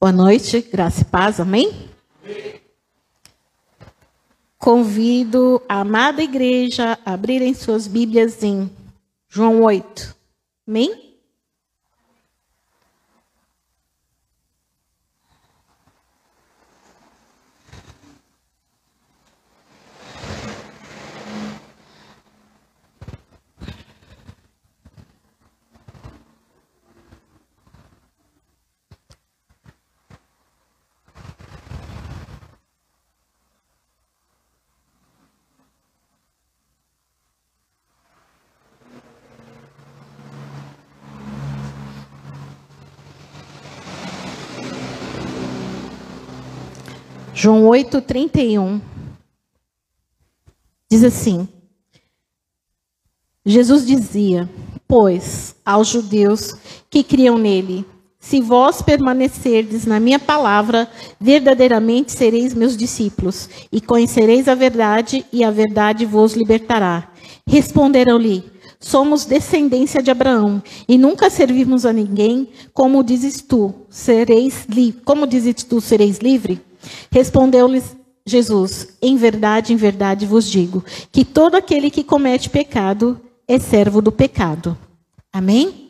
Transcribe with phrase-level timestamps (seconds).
[0.00, 1.90] Boa noite, graça e paz, amém?
[4.56, 8.70] Convido a amada igreja a abrirem suas Bíblias em
[9.28, 10.14] João 8,
[10.68, 11.07] amém?
[47.40, 48.80] João 8, 31.
[50.90, 51.46] Diz assim:
[53.46, 54.50] Jesus dizia,
[54.88, 56.56] pois, aos judeus
[56.90, 57.86] que criam nele:
[58.18, 65.44] Se vós permanecerdes na minha palavra, verdadeiramente sereis meus discípulos, e conhecereis a verdade, e
[65.44, 67.12] a verdade vos libertará.
[67.46, 72.48] Responderam-lhe: Somos descendência de Abraão e nunca servimos a ninguém.
[72.74, 74.66] Como dizes tu, sereis?
[75.04, 76.66] Como dizes tu, sereis livre?
[77.10, 83.58] Respondeu-lhes Jesus: Em verdade, em verdade vos digo que todo aquele que comete pecado é
[83.58, 84.76] servo do pecado.
[85.32, 85.87] Amém?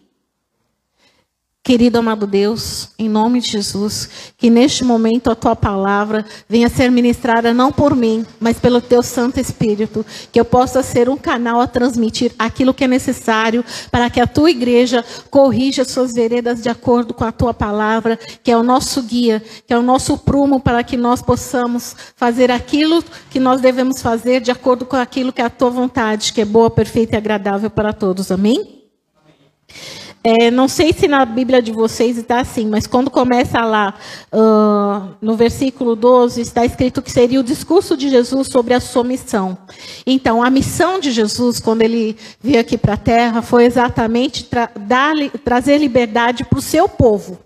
[1.69, 6.91] Querido amado Deus, em nome de Jesus, que neste momento a tua palavra venha ser
[6.91, 10.02] ministrada não por mim, mas pelo teu Santo Espírito,
[10.33, 14.27] que eu possa ser um canal a transmitir aquilo que é necessário para que a
[14.27, 19.02] tua igreja corrija suas veredas de acordo com a tua palavra, que é o nosso
[19.02, 24.00] guia, que é o nosso prumo para que nós possamos fazer aquilo que nós devemos
[24.00, 27.19] fazer de acordo com aquilo que é a tua vontade, que é boa, perfeita e
[27.19, 28.33] agradável para todos.
[28.33, 28.56] Amém?
[28.58, 30.08] Amém.
[30.22, 33.94] É, não sei se na Bíblia de vocês está assim, mas quando começa lá,
[34.33, 39.05] uh, no versículo 12, está escrito que seria o discurso de Jesus sobre a sua
[39.05, 39.56] missão.
[40.05, 44.70] Então, a missão de Jesus, quando ele veio aqui para a terra, foi exatamente tra
[44.77, 45.14] dar,
[45.45, 47.39] trazer liberdade para o seu povo.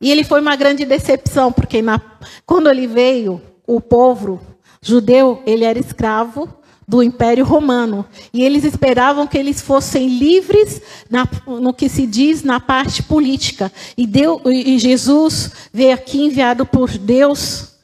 [0.00, 2.00] E ele foi uma grande decepção, porque na,
[2.46, 4.40] quando ele veio, o povo
[4.80, 6.48] judeu, ele era escravo
[6.88, 8.06] do Império Romano.
[8.32, 13.70] E eles esperavam que eles fossem livres na, no que se diz na parte política.
[13.96, 17.76] E, Deus, e Jesus veio aqui enviado por Deus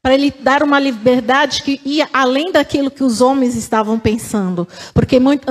[0.00, 4.66] para ele dar uma liberdade que ia além daquilo que os homens estavam pensando.
[4.94, 5.46] Porque muito,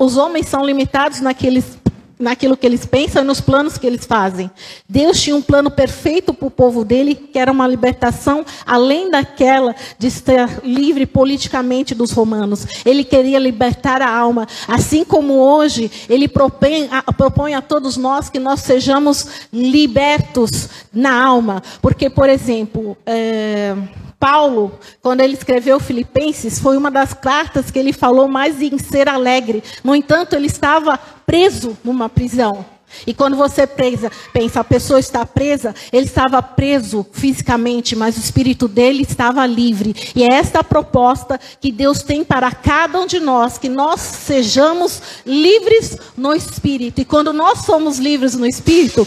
[0.00, 1.78] os homens são limitados naqueles
[2.18, 4.50] naquilo que eles pensam e nos planos que eles fazem.
[4.88, 9.74] Deus tinha um plano perfeito para o povo dele, que era uma libertação além daquela
[9.98, 12.66] de estar livre politicamente dos romanos.
[12.84, 18.28] Ele queria libertar a alma, assim como hoje ele propõe a, propõe a todos nós
[18.28, 21.62] que nós sejamos libertos na alma.
[21.80, 23.74] Porque, por exemplo, é
[24.24, 29.06] Paulo, quando ele escreveu Filipenses, foi uma das cartas que ele falou mais em ser
[29.06, 29.62] alegre.
[29.84, 32.64] No entanto, ele estava preso numa prisão.
[33.06, 38.20] E quando você presa, pensa, a pessoa está presa, ele estava preso fisicamente, mas o
[38.20, 39.94] espírito dele estava livre.
[40.16, 44.00] E é esta a proposta que Deus tem para cada um de nós, que nós
[44.00, 46.98] sejamos livres no espírito.
[46.98, 49.06] E quando nós somos livres no espírito,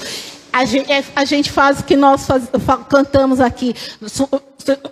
[0.51, 2.49] a gente, é, a gente faz o que nós faz,
[2.89, 3.75] cantamos aqui.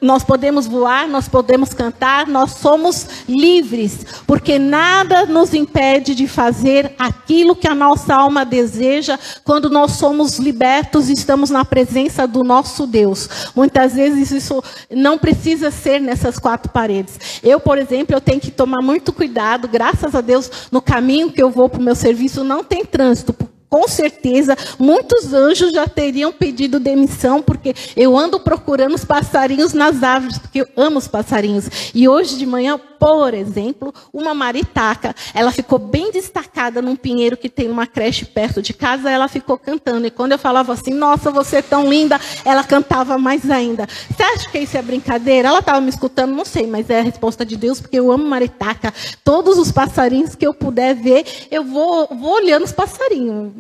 [0.02, 6.94] Nós podemos voar, nós podemos cantar, nós somos livres, porque nada nos impede de fazer
[6.98, 12.44] aquilo que a nossa alma deseja quando nós somos libertos e estamos na presença do
[12.44, 13.52] nosso Deus.
[13.54, 17.42] Muitas vezes isso não precisa ser nessas quatro paredes.
[17.44, 21.44] Eu, por exemplo, eu tenho que tomar muito cuidado, graças a Deus, no caminho que
[21.44, 23.34] eu vou para o meu serviço não tem trânsito,
[23.76, 30.02] com certeza muitos anjos já teriam pedido demissão, porque eu ando procurando os passarinhos nas
[30.02, 31.92] árvores, porque eu amo os passarinhos.
[31.94, 37.50] E hoje de manhã por exemplo, uma maritaca, ela ficou bem destacada num pinheiro que
[37.50, 40.08] tem uma creche perto de casa, ela ficou cantando.
[40.08, 43.88] E quando eu falava assim, nossa, você é tão linda, ela cantava mais ainda.
[44.10, 45.50] Você acha que isso é brincadeira?
[45.50, 48.26] Ela estava me escutando, não sei, mas é a resposta de Deus, porque eu amo
[48.26, 48.94] maritaca.
[49.24, 53.52] Todos os passarinhos que eu puder ver, eu vou, vou olhando os passarinhos.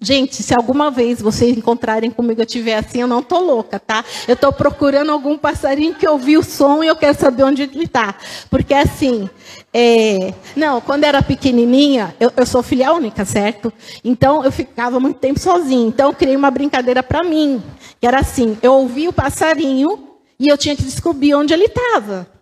[0.00, 4.04] Gente, se alguma vez vocês encontrarem comigo, eu estiver assim, eu não estou louca, tá?
[4.26, 7.84] Eu estou procurando algum passarinho que ouviu o som e eu quero saber onde ele
[7.84, 8.14] está.
[8.50, 9.28] Porque assim,
[9.72, 13.72] é, não, quando era pequenininha, eu, eu, sou filha única, certo?
[14.04, 15.88] Então eu ficava muito tempo sozinha.
[15.88, 17.62] Então eu criei uma brincadeira para mim,
[18.00, 20.08] que era assim: eu ouvia o passarinho
[20.38, 22.39] e eu tinha que descobrir onde ele estava.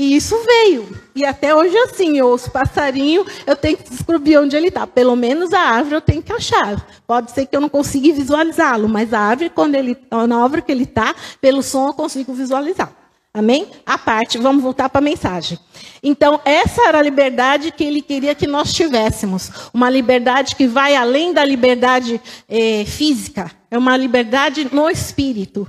[0.00, 0.98] E isso veio.
[1.14, 4.86] E até hoje, assim, eu ouço passarinho, eu tenho que descobrir onde ele está.
[4.86, 6.82] Pelo menos a árvore eu tenho que achar.
[7.06, 9.94] Pode ser que eu não consiga visualizá-lo, mas a árvore, quando ele,
[10.26, 12.90] na árvore que ele está, pelo som eu consigo visualizar.
[13.34, 13.68] Amém?
[13.84, 15.58] A parte, vamos voltar para a mensagem.
[16.02, 19.50] Então, essa era a liberdade que ele queria que nós tivéssemos.
[19.74, 22.18] Uma liberdade que vai além da liberdade
[22.48, 23.50] eh, física.
[23.70, 25.68] É uma liberdade no espírito.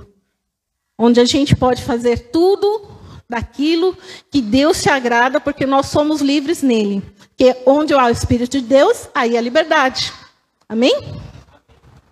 [0.98, 3.01] Onde a gente pode fazer tudo
[3.32, 3.96] daquilo
[4.30, 7.02] que Deus se agrada, porque nós somos livres nele.
[7.36, 10.12] Que onde há o Espírito de Deus, aí a liberdade.
[10.68, 10.94] Amém?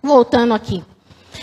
[0.01, 0.83] Voltando aqui.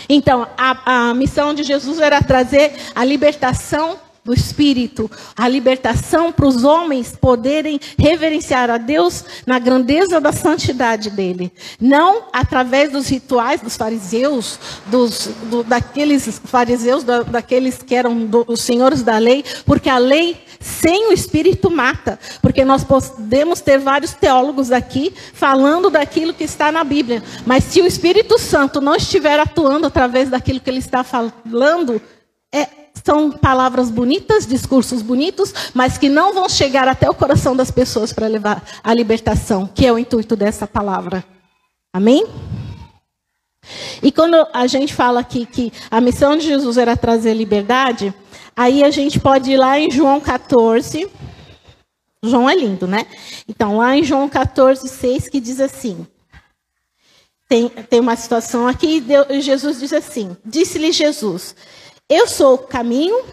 [0.07, 3.97] Então, a, a missão de Jesus era trazer a libertação
[4.29, 11.09] do Espírito, a libertação para os homens poderem reverenciar a Deus na grandeza da santidade
[11.09, 11.51] dele.
[11.81, 18.45] Não através dos rituais dos fariseus, dos, do, daqueles fariseus, da, daqueles que eram do,
[18.47, 22.19] os senhores da lei, porque a lei sem o Espírito mata.
[22.39, 27.23] Porque nós podemos ter vários teólogos aqui falando daquilo que está na Bíblia.
[27.47, 31.99] Mas se o Espírito Santo não estiver atuando através daquilo que ele está falando,
[32.53, 32.78] é,
[33.09, 38.13] são palavras bonitas, discursos bonitos, mas que não vão chegar até o coração das pessoas
[38.13, 41.25] para levar a libertação, que é o intuito dessa palavra.
[41.91, 42.23] Amém?
[44.03, 48.13] E quando a gente fala aqui que a missão de Jesus era trazer liberdade,
[48.55, 51.09] aí a gente pode ir lá em João 14.
[52.23, 53.07] João é lindo, né?
[53.47, 56.05] Então, lá em João 14, 6, que diz assim:
[57.47, 61.55] tem, tem uma situação aqui, Deus, Jesus diz assim: Disse-lhe Jesus:
[62.09, 63.23] eu sou o caminho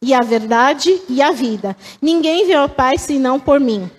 [0.00, 1.76] e a verdade e a vida.
[2.00, 3.90] Ninguém vê ao Pai senão por mim.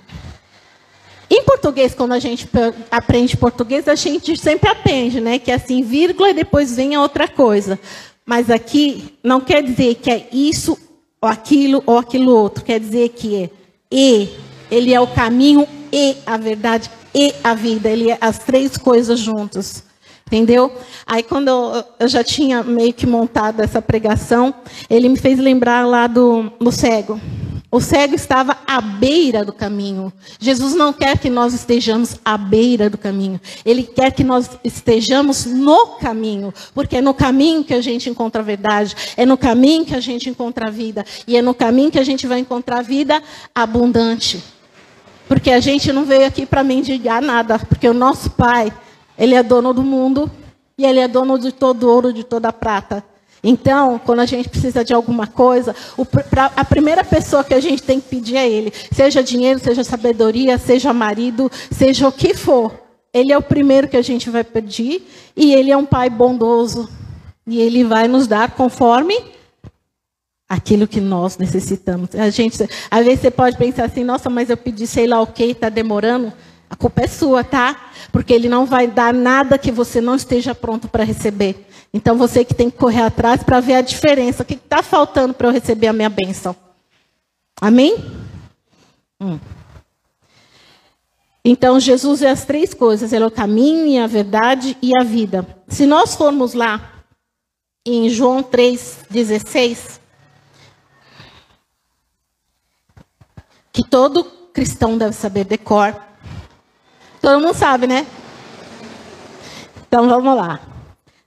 [1.29, 2.47] Em português, quando a gente
[2.91, 5.39] aprende português, a gente sempre aprende, né?
[5.39, 7.79] Que é assim, vírgula e depois vem a outra coisa.
[8.25, 10.77] Mas aqui não quer dizer que é isso,
[11.21, 12.63] ou aquilo, ou aquilo outro.
[12.63, 13.49] Quer dizer que é
[13.91, 14.29] e.
[14.69, 17.89] Ele é o caminho e a verdade e a vida.
[17.89, 19.83] Ele é as três coisas juntas.
[20.27, 20.71] Entendeu?
[21.05, 21.49] Aí, quando
[21.99, 24.53] eu, já tinha meio que montado essa pregação,
[24.89, 27.21] ele me fez lembrar lá do, do cego.
[27.69, 30.11] O cego estava à beira do caminho.
[30.39, 33.39] Jesus não quer que nós estejamos à beira do caminho.
[33.63, 36.53] Ele quer que nós estejamos no caminho.
[36.73, 38.95] Porque é no caminho que a gente encontra a verdade.
[39.15, 41.05] É no caminho que a gente encontra a vida.
[41.27, 43.21] E é no caminho que a gente vai encontrar a vida
[43.53, 44.41] abundante.
[45.27, 47.59] Porque a gente não veio aqui para mendigar nada.
[47.59, 48.71] Porque o nosso Pai
[49.17, 50.29] ele é dono do mundo
[50.77, 53.03] e ele é dono de todo ouro, de toda prata.
[53.47, 55.75] Então, quando a gente precisa de alguma coisa,
[56.55, 58.73] a primeira pessoa que a gente tem que pedir é Ele.
[58.91, 62.73] Seja dinheiro, seja sabedoria, seja marido, seja o que for.
[63.13, 65.07] Ele é o primeiro que a gente vai pedir
[65.37, 66.89] e Ele é um Pai bondoso.
[67.45, 69.15] E Ele vai nos dar conforme
[70.49, 72.15] aquilo que nós necessitamos.
[72.15, 72.57] A gente,
[72.89, 75.69] às vezes você pode pensar assim, nossa, mas eu pedi sei lá o que, está
[75.69, 76.33] demorando.
[76.69, 77.91] A culpa é sua, tá?
[78.11, 81.67] Porque ele não vai dar nada que você não esteja pronto para receber.
[81.93, 84.43] Então você que tem que correr atrás para ver a diferença.
[84.43, 86.55] O que está faltando para eu receber a minha bênção?
[87.61, 87.95] Amém?
[89.21, 89.39] Hum.
[91.43, 95.47] Então Jesus é as três coisas: ele é o caminho, a verdade e a vida.
[95.67, 97.03] Se nós formos lá
[97.85, 99.99] em João 3,16,
[103.71, 106.04] que todo cristão deve saber decor.
[107.25, 108.05] Todo mundo sabe, né?
[109.87, 110.59] Então vamos lá.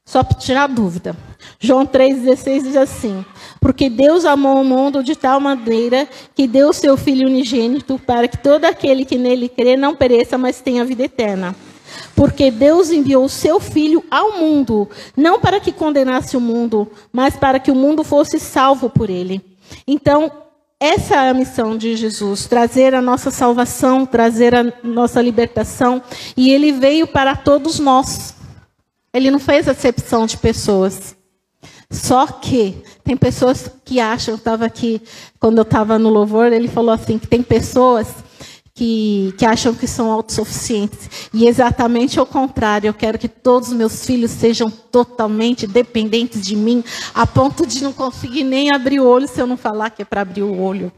[0.04, 1.16] Só para tirar dúvida.
[1.58, 3.26] João 3,16 diz assim:
[3.60, 8.28] Porque Deus amou o mundo de tal maneira que deu o seu Filho unigênito para
[8.28, 11.52] que todo aquele que nele crê não pereça, mas tenha vida eterna.
[12.14, 17.34] Porque Deus enviou o seu Filho ao mundo, não para que condenasse o mundo, mas
[17.34, 19.44] para que o mundo fosse salvo por ele.
[19.84, 20.30] Então,
[20.80, 26.00] essa é a missão de Jesus, trazer a nossa salvação, trazer a nossa libertação,
[26.36, 28.34] e ele veio para todos nós.
[29.12, 31.16] Ele não fez acepção de pessoas.
[31.90, 35.02] Só que tem pessoas que acham, eu estava aqui,
[35.40, 38.06] quando eu estava no louvor, ele falou assim, que tem pessoas
[38.78, 41.10] que, que acham que são autossuficientes.
[41.34, 46.54] E exatamente ao contrário, eu quero que todos os meus filhos sejam totalmente dependentes de
[46.54, 50.02] mim, a ponto de não conseguir nem abrir o olho se eu não falar que
[50.02, 50.92] é para abrir o olho.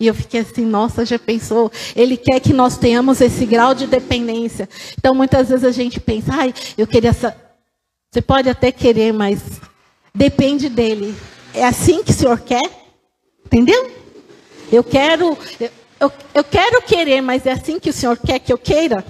[0.00, 1.70] E eu fiquei assim, nossa, já pensou?
[1.94, 4.66] Ele quer que nós tenhamos esse grau de dependência.
[4.98, 7.10] Então, muitas vezes a gente pensa, ai, eu queria.
[7.10, 7.36] Essa...
[8.10, 9.40] Você pode até querer, mas
[10.14, 11.14] depende dele.
[11.52, 12.68] É assim que o senhor quer?
[13.44, 13.90] Entendeu?
[14.72, 15.70] Eu quero eu,
[16.34, 19.04] eu quero querer, mas é assim que o Senhor quer que eu queira?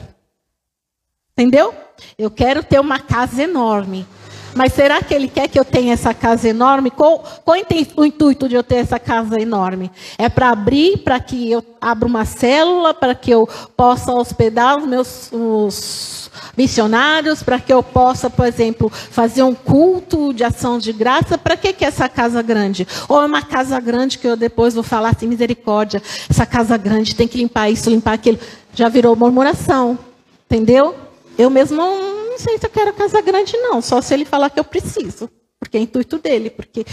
[1.33, 1.73] Entendeu?
[2.19, 4.07] Eu quero ter uma casa enorme.
[4.55, 6.91] Mas será que ele quer que eu tenha essa casa enorme?
[6.91, 7.57] Qual, qual
[7.97, 9.91] o intuito de eu ter essa casa enorme?
[10.19, 14.87] É para abrir, para que eu abra uma célula, para que eu possa hospedar os
[14.87, 16.20] meus os
[16.57, 21.39] missionários, para que eu possa, por exemplo, fazer um culto de ação de graça.
[21.39, 22.87] Para que, que é essa casa grande?
[23.09, 27.15] Ou é uma casa grande que eu depois vou falar assim, misericórdia, essa casa grande
[27.15, 28.39] tem que limpar isso, limpar aquilo.
[28.75, 29.99] Já virou murmuração,
[30.47, 30.95] entendeu?
[31.37, 33.83] Eu mesmo não sei se eu quero casa grande, não.
[33.83, 35.29] Só se ele falar que eu preciso.
[35.59, 36.49] Porque é intuito dele.
[36.49, 36.85] Porque.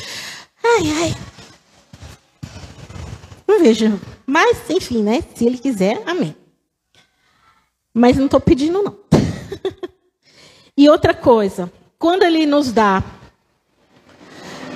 [0.63, 1.15] Ai, ai.
[3.47, 3.99] Não vejo.
[4.25, 5.23] Mas, enfim, né?
[5.35, 6.35] Se ele quiser, amém.
[7.93, 8.91] Mas não estou pedindo, não.
[10.77, 11.71] E outra coisa.
[11.97, 13.03] Quando ele nos dá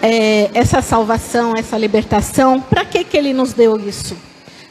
[0.01, 4.17] é, essa salvação, essa libertação, para que, que ele nos deu isso?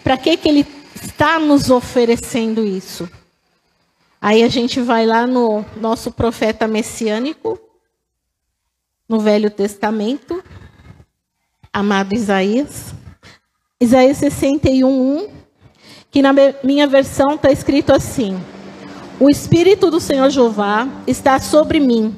[0.03, 0.67] Para que, que ele
[1.01, 3.09] está nos oferecendo isso?
[4.21, 7.59] Aí a gente vai lá no nosso profeta messiânico,
[9.09, 10.43] no Velho Testamento,
[11.73, 12.93] amado Isaías.
[13.81, 14.87] Isaías 61,
[15.19, 15.31] 1,
[16.11, 16.33] que na
[16.63, 18.39] minha versão está escrito assim:
[19.21, 22.17] O Espírito do Senhor Jeová está sobre mim,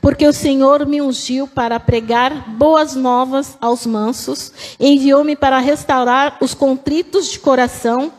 [0.00, 6.54] porque o Senhor me ungiu para pregar boas novas aos mansos, enviou-me para restaurar os
[6.54, 8.12] contritos de coração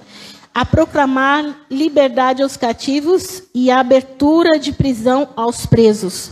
[0.54, 6.32] a proclamar liberdade aos cativos e a abertura de prisão aos presos.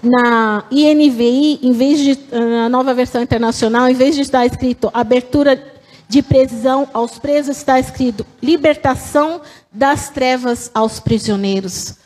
[0.00, 5.74] Na INVI, em vez de na nova versão internacional, em vez de estar escrito abertura
[6.08, 9.40] de prisão aos presos, está escrito libertação
[9.74, 11.96] das trevas aos prisioneiros.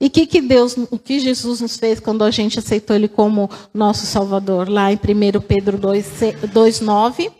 [0.00, 3.50] E que, que Deus, o que Jesus nos fez quando a gente aceitou Ele como
[3.74, 4.68] nosso Salvador?
[4.68, 4.98] Lá em 1
[5.42, 7.30] Pedro 2,9.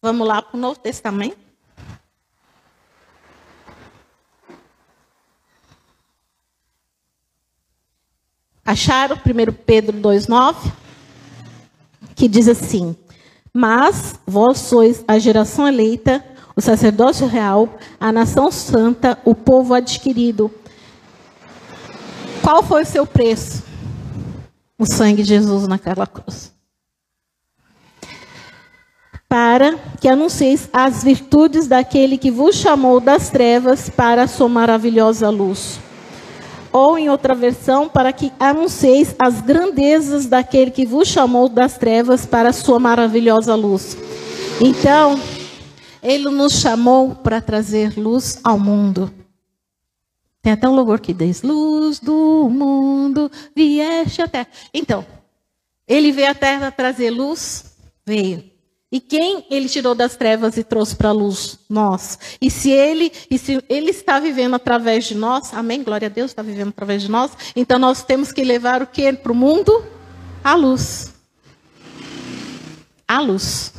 [0.00, 1.36] Vamos lá para o Novo Testamento.
[8.64, 10.72] Acharam 1 Pedro 2,9?
[12.14, 12.96] Que diz assim:
[13.52, 16.24] Mas vós sois a geração eleita,
[16.56, 17.68] o sacerdócio real,
[17.98, 20.50] a nação santa, o povo adquirido.
[22.42, 23.62] Qual foi o seu preço?
[24.78, 26.52] O sangue de Jesus naquela cruz.
[29.28, 35.30] Para que anuncieis as virtudes daquele que vos chamou das trevas para a sua maravilhosa
[35.30, 35.80] luz
[36.72, 42.24] ou em outra versão, para que anuncieis as grandezas daquele que vos chamou das trevas
[42.24, 43.96] para a sua maravilhosa luz.
[44.58, 45.20] Então,
[46.02, 49.12] ele nos chamou para trazer luz ao mundo.
[50.42, 54.48] Tem até um louvor que diz: Luz do mundo, vieste a terra.
[54.74, 55.06] Então,
[55.86, 57.76] ele veio à terra trazer luz?
[58.04, 58.50] Veio.
[58.90, 61.58] E quem ele tirou das trevas e trouxe para a luz?
[61.66, 62.18] Nós.
[62.40, 65.82] E se ele, e se ele está vivendo através de nós, amém?
[65.82, 67.30] Glória a Deus, está vivendo através de nós.
[67.56, 69.82] Então nós temos que levar o que para o mundo?
[70.44, 71.14] A luz.
[73.08, 73.72] A luz.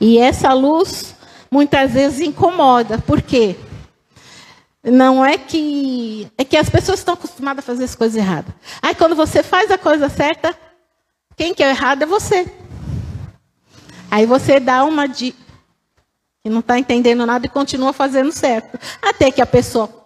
[0.00, 1.14] E essa luz
[1.50, 2.98] muitas vezes incomoda.
[2.98, 3.56] Por quê?
[4.82, 6.30] Não é que.
[6.36, 8.54] É que as pessoas estão acostumadas a fazer as coisas erradas.
[8.80, 10.56] Aí quando você faz a coisa certa,
[11.36, 12.50] quem que é errado é você.
[14.10, 15.34] Aí você dá uma de
[16.42, 18.78] que não está entendendo nada e continua fazendo certo.
[19.02, 19.98] Até que a pessoa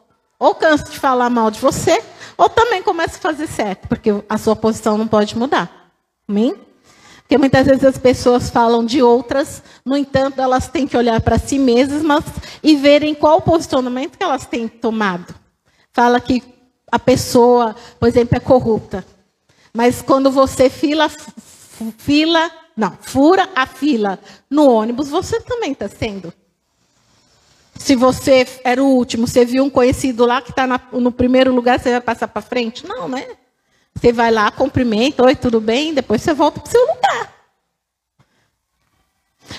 [0.42, 2.02] ou cansa de falar mal de você,
[2.36, 5.92] ou também começa a fazer certo, porque a sua posição não pode mudar.
[6.28, 6.56] Amém?
[7.32, 11.38] Porque muitas vezes as pessoas falam de outras, no entanto, elas têm que olhar para
[11.38, 12.22] si mesmas
[12.62, 15.34] e verem qual posicionamento que elas têm tomado.
[15.94, 16.42] Fala que
[16.90, 19.02] a pessoa, por exemplo, é corrupta.
[19.72, 21.10] Mas quando você fila,
[21.96, 24.18] fila não, fura a fila
[24.50, 26.34] no ônibus, você também está sendo.
[27.76, 31.80] Se você era o último, você viu um conhecido lá que está no primeiro lugar,
[31.80, 32.86] você vai passar para frente?
[32.86, 33.26] Não, né?
[33.94, 35.94] Você vai lá, cumprimenta, oi, tudo bem?
[35.94, 37.32] Depois você volta para o seu lugar.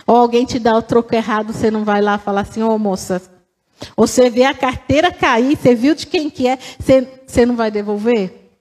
[0.06, 2.78] Ou alguém te dá o troco errado, você não vai lá falar assim, ô oh,
[2.78, 3.22] moça.
[3.96, 7.56] Ou você vê a carteira cair, você viu de quem que é, você, você não
[7.56, 8.52] vai devolver?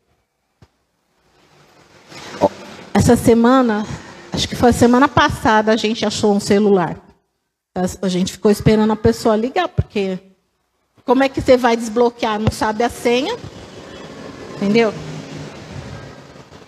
[2.94, 3.86] Essa semana,
[4.32, 6.98] Acho que foi semana passada a gente achou um celular.
[8.00, 10.18] A gente ficou esperando a pessoa ligar, porque
[11.04, 12.40] como é que você vai desbloquear?
[12.40, 13.36] Não sabe a senha?
[14.56, 14.92] Entendeu?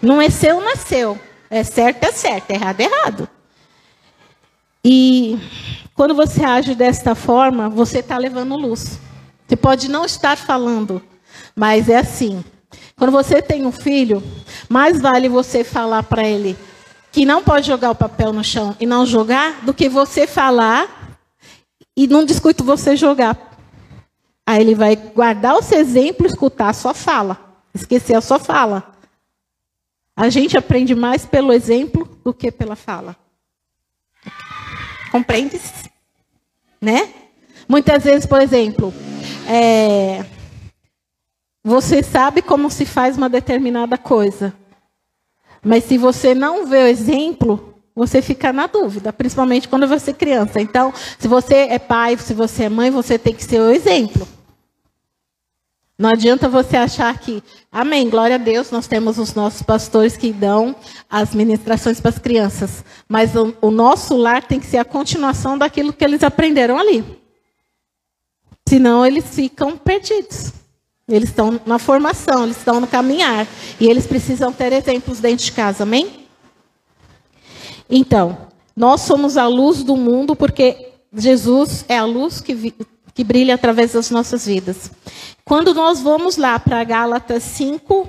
[0.04, 1.18] Não é seu, não é seu.
[1.50, 2.50] É certo, é certo.
[2.50, 3.28] É errado, é errado.
[4.84, 5.38] E
[5.94, 8.98] quando você age desta forma, você está levando luz.
[9.46, 11.02] Você pode não estar falando,
[11.54, 12.44] mas é assim.
[12.96, 14.22] Quando você tem um filho,
[14.68, 16.56] mais vale você falar para ele:
[17.12, 21.18] que não pode jogar o papel no chão e não jogar, do que você falar
[21.96, 23.38] e num discurso você jogar.
[24.46, 27.38] Aí ele vai guardar o seu exemplo escutar a sua fala.
[27.74, 28.93] Esqueceu, só fala.
[30.16, 33.16] A gente aprende mais pelo exemplo do que pela fala.
[35.10, 35.90] Compreende-se?
[36.80, 37.12] Né?
[37.68, 38.92] Muitas vezes, por exemplo,
[39.48, 40.24] é,
[41.62, 44.54] você sabe como se faz uma determinada coisa.
[45.62, 50.14] Mas se você não vê o exemplo, você fica na dúvida, principalmente quando você é
[50.14, 50.60] criança.
[50.60, 54.28] Então, se você é pai, se você é mãe, você tem que ser o exemplo.
[55.96, 60.32] Não adianta você achar que, amém, glória a Deus, nós temos os nossos pastores que
[60.32, 60.74] dão
[61.08, 62.84] as ministrações para as crianças.
[63.08, 67.04] Mas o, o nosso lar tem que ser a continuação daquilo que eles aprenderam ali.
[68.68, 70.52] Senão eles ficam perdidos.
[71.06, 73.46] Eles estão na formação, eles estão no caminhar.
[73.78, 76.26] E eles precisam ter exemplos dentro de casa, amém?
[77.88, 82.74] Então, nós somos a luz do mundo porque Jesus é a luz que,
[83.14, 84.90] que brilha através das nossas vidas.
[85.44, 88.08] Quando nós vamos lá para Gálatas 5,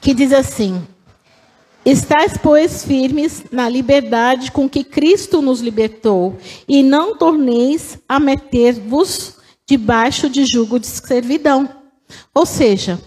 [0.00, 0.86] que diz assim:
[1.84, 9.38] Estais, pois, firmes na liberdade com que Cristo nos libertou, e não torneis a meter-vos
[9.66, 11.68] debaixo de jugo de servidão.
[12.34, 12.98] Ou seja,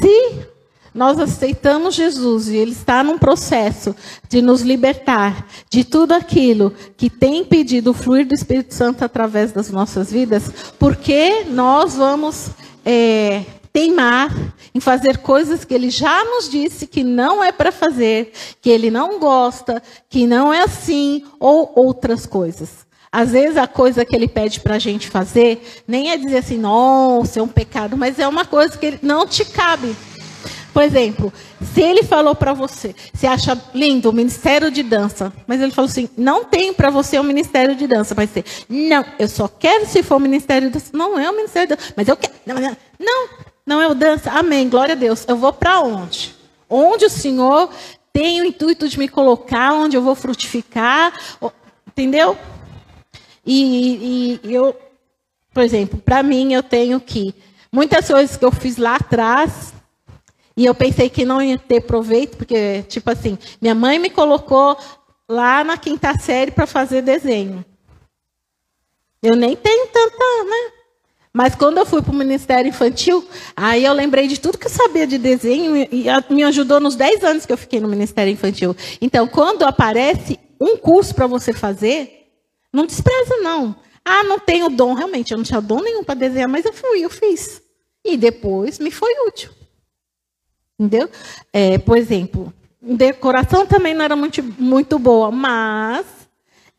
[0.00, 0.51] se
[0.94, 3.94] nós aceitamos Jesus e Ele está num processo
[4.28, 9.52] de nos libertar de tudo aquilo que tem impedido o fluir do Espírito Santo através
[9.52, 12.50] das nossas vidas, porque nós vamos
[12.84, 14.30] é, teimar
[14.74, 18.90] em fazer coisas que Ele já nos disse que não é para fazer, que Ele
[18.90, 22.82] não gosta, que não é assim, ou outras coisas.
[23.14, 26.56] Às vezes a coisa que ele pede para a gente fazer nem é dizer assim,
[26.56, 29.94] nossa, é um pecado, mas é uma coisa que não te cabe.
[30.72, 31.32] Por exemplo,
[31.74, 35.88] se ele falou para você, você acha lindo o ministério de dança, mas ele falou
[35.88, 38.44] assim: não tem para você um ministério de dança, vai ser.
[38.68, 40.90] Não, eu só quero se for o ministério de dança.
[40.94, 42.32] Não é o ministério de dança, mas eu quero.
[42.98, 43.28] Não,
[43.66, 44.30] não é o dança.
[44.30, 45.24] Amém, glória a Deus.
[45.28, 46.34] Eu vou para onde?
[46.68, 47.68] Onde o Senhor
[48.12, 51.12] tem o intuito de me colocar, onde eu vou frutificar,
[51.86, 52.36] entendeu?
[53.44, 54.74] E, e eu,
[55.52, 57.34] por exemplo, para mim eu tenho que
[57.70, 59.72] muitas coisas que eu fiz lá atrás
[60.56, 64.76] e eu pensei que não ia ter proveito, porque, tipo assim, minha mãe me colocou
[65.28, 67.64] lá na quinta série para fazer desenho.
[69.22, 70.72] Eu nem tenho tanta, né?
[71.32, 74.70] Mas quando eu fui para o Ministério Infantil, aí eu lembrei de tudo que eu
[74.70, 78.76] sabia de desenho e me ajudou nos 10 anos que eu fiquei no Ministério Infantil.
[79.00, 82.28] Então, quando aparece um curso para você fazer,
[82.70, 83.74] não despreza, não.
[84.04, 84.92] Ah, não tenho dom.
[84.92, 87.62] Realmente, eu não tinha dom nenhum para desenhar, mas eu fui, eu fiz.
[88.04, 89.50] E depois me foi útil.
[90.82, 91.08] Entendeu?
[91.52, 96.04] É, por exemplo, decoração também não era muito, muito boa, mas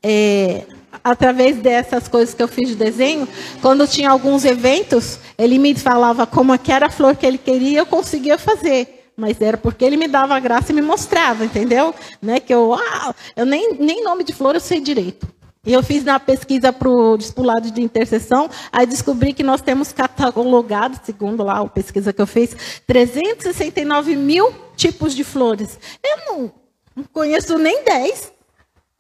[0.04, 0.66] é,
[1.02, 3.26] através dessas coisas que eu fiz de desenho,
[3.62, 7.38] quando tinha alguns eventos, ele me falava como é que era a flor que ele
[7.38, 9.06] queria, eu conseguia fazer.
[9.16, 11.96] Mas era porque ele me dava graça e me mostrava, entendeu?
[12.22, 12.42] Né?
[12.42, 15.26] Que eu, ah, eu nem, nem nome de flor eu sei direito.
[15.66, 19.94] E eu fiz na pesquisa para o discipulado de intercessão, aí descobri que nós temos
[19.94, 25.80] catalogado, segundo lá a pesquisa que eu fiz, 369 mil tipos de flores.
[26.04, 26.52] Eu não,
[26.94, 28.34] não conheço nem 10.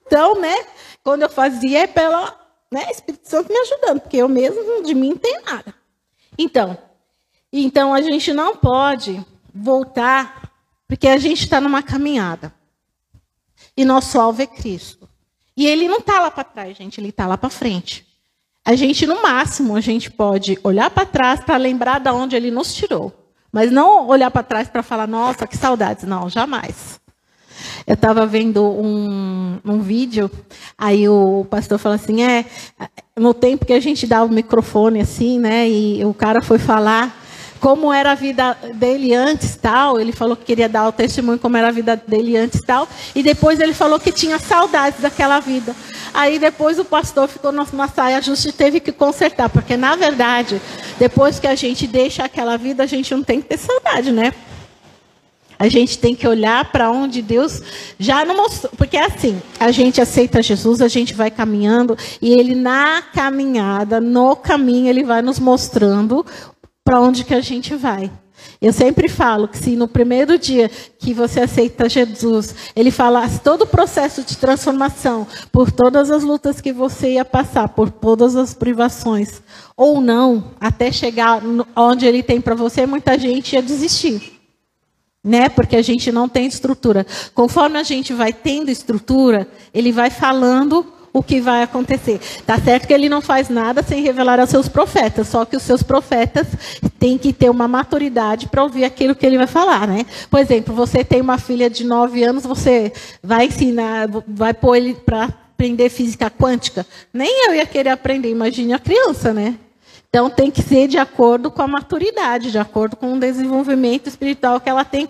[0.05, 0.55] Então, né,
[1.03, 2.33] quando eu fazia é pela
[2.71, 5.75] né, Espírito Santo me ajudando, porque eu mesmo de mim não tenho nada.
[6.37, 6.77] Então,
[7.51, 9.23] então a gente não pode
[9.53, 10.49] voltar,
[10.87, 12.53] porque a gente está numa caminhada.
[13.75, 15.02] E nosso alvo é Cristo.
[15.55, 18.05] E ele não está lá para trás, gente, ele está lá para frente.
[18.65, 22.49] A gente, no máximo, a gente pode olhar para trás para lembrar de onde ele
[22.49, 23.11] nos tirou.
[23.51, 26.05] Mas não olhar para trás para falar, nossa, que saudades.
[26.05, 26.99] Não, jamais.
[27.85, 30.31] Eu estava vendo um, um vídeo,
[30.77, 32.45] aí o pastor falou assim, é,
[33.15, 37.22] no tempo que a gente dá o microfone assim, né, e o cara foi falar,
[37.63, 39.97] como era a vida dele antes tal.
[39.97, 42.89] Ele falou que queria dar o testemunho como era a vida dele antes tal.
[43.15, 45.73] E depois ele falou que tinha saudades daquela vida.
[46.13, 50.61] Aí depois o pastor ficou numa saia justa e teve que consertar, porque na verdade,
[50.99, 54.33] depois que a gente deixa aquela vida, a gente não tem que ter saudade, né?
[55.57, 57.61] A gente tem que olhar para onde Deus
[57.97, 58.73] já não mostrou.
[58.75, 64.01] Porque é assim, a gente aceita Jesus, a gente vai caminhando, e Ele, na caminhada,
[64.01, 66.25] no caminho, Ele vai nos mostrando
[66.83, 68.11] para onde que a gente vai.
[68.61, 73.63] Eu sempre falo que se no primeiro dia que você aceita Jesus, ele falasse todo
[73.63, 78.53] o processo de transformação, por todas as lutas que você ia passar, por todas as
[78.53, 79.41] privações,
[79.75, 81.41] ou não, até chegar
[81.75, 84.39] onde ele tem para você, muita gente ia desistir.
[85.23, 85.47] Né?
[85.47, 87.05] Porque a gente não tem estrutura.
[87.33, 92.19] Conforme a gente vai tendo estrutura, ele vai falando o que vai acontecer.
[92.45, 95.61] Tá certo que ele não faz nada sem revelar aos seus profetas, só que os
[95.61, 96.47] seus profetas
[96.97, 100.05] têm que ter uma maturidade para ouvir aquilo que ele vai falar, né?
[100.29, 104.95] Por exemplo, você tem uma filha de 9 anos, você vai ensinar, vai pôr ele
[104.95, 106.85] para aprender física quântica?
[107.13, 109.55] Nem eu ia querer aprender, imagine a criança, né?
[110.09, 114.59] Então tem que ser de acordo com a maturidade, de acordo com o desenvolvimento espiritual
[114.59, 115.07] que ela tem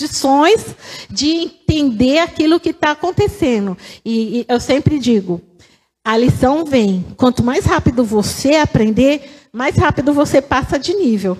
[0.00, 0.74] condições
[1.10, 3.76] de entender aquilo que está acontecendo.
[4.04, 5.40] E, e eu sempre digo,
[6.04, 7.04] a lição vem.
[7.16, 11.36] Quanto mais rápido você aprender, mais rápido você passa de nível.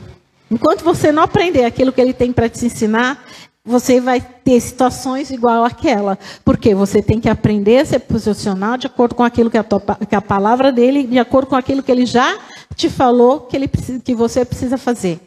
[0.51, 3.25] Enquanto você não aprender aquilo que ele tem para te ensinar,
[3.65, 6.19] você vai ter situações igual àquela.
[6.45, 9.81] Porque você tem que aprender a se posicionar de acordo com aquilo que a, tua,
[10.09, 12.39] que a palavra dele, de acordo com aquilo que ele já
[12.75, 13.69] te falou que, ele
[14.05, 15.21] que você precisa fazer.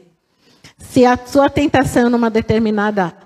[0.77, 3.22] Se a sua tentação é numa determinada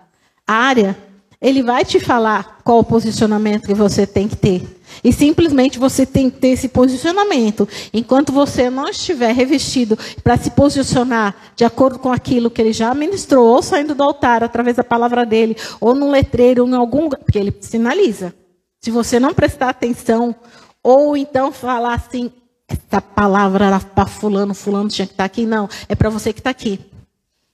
[0.47, 0.97] área,
[1.39, 4.77] ele vai te falar qual o posicionamento que você tem que ter.
[5.03, 7.67] E simplesmente você tem que ter esse posicionamento.
[7.93, 12.93] Enquanto você não estiver revestido para se posicionar de acordo com aquilo que ele já
[12.93, 17.10] ministrou, ou saindo do altar através da palavra dele, ou num letreiro, ou em algum.
[17.10, 18.33] Porque ele sinaliza.
[18.81, 20.36] Se você não prestar atenção,
[20.81, 22.31] ou então falar assim,
[22.67, 25.45] essa palavra para fulano, fulano tinha que estar tá aqui.
[25.45, 26.79] Não, é para você que está aqui.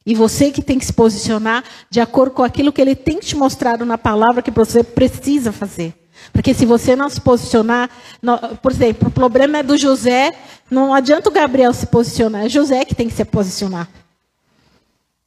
[0.06, 3.36] E você que tem que se posicionar de acordo com aquilo que ele tem te
[3.36, 5.94] mostrado na palavra que você precisa fazer.
[6.32, 7.90] Porque se você não se posicionar,
[8.62, 10.34] por exemplo, o problema é do José,
[10.70, 13.90] não adianta o Gabriel se posicionar, é José que tem que se posicionar.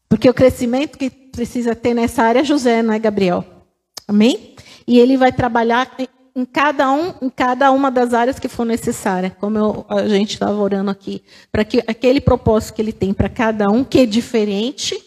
[0.09, 3.45] Porque o crescimento que precisa ter nessa área é José, não é Gabriel.
[4.07, 4.55] Amém?
[4.87, 5.91] E ele vai trabalhar
[6.37, 10.35] em cada um, em cada uma das áreas que for necessária, como eu, a gente
[10.35, 14.07] estava orando aqui, para que aquele propósito que ele tem para cada um, que é
[14.07, 15.03] diferente,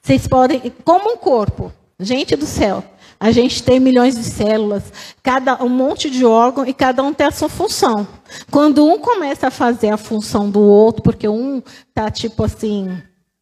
[0.00, 2.84] vocês podem, como um corpo, gente do céu,
[3.18, 4.84] a gente tem milhões de células,
[5.20, 8.06] cada um monte de órgão e cada um tem a sua função.
[8.48, 11.60] Quando um começa a fazer a função do outro, porque um
[11.92, 13.00] tá tipo assim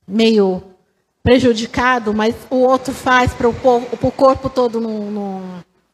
[0.09, 0.63] meio
[1.23, 5.11] prejudicado, mas o outro faz para o corpo todo não,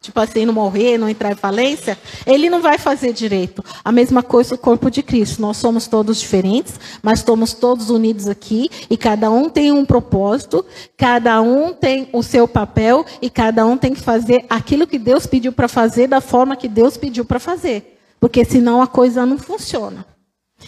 [0.06, 3.64] tipo assim, não morrer, não entrar em falência, ele não vai fazer direito.
[3.84, 5.42] A mesma coisa o corpo de Cristo.
[5.42, 10.64] Nós somos todos diferentes, mas estamos todos unidos aqui e cada um tem um propósito,
[10.96, 15.26] cada um tem o seu papel e cada um tem que fazer aquilo que Deus
[15.26, 17.98] pediu para fazer da forma que Deus pediu para fazer.
[18.20, 20.06] Porque senão a coisa não funciona.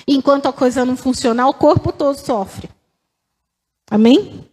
[0.07, 2.69] Enquanto a coisa não funcionar, o corpo todo sofre.
[3.91, 4.48] Amém?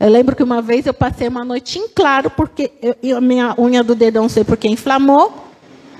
[0.00, 2.70] Eu lembro que uma vez eu passei uma noite em claro, porque
[3.02, 5.48] eu, a minha unha do dedo não sei porque inflamou,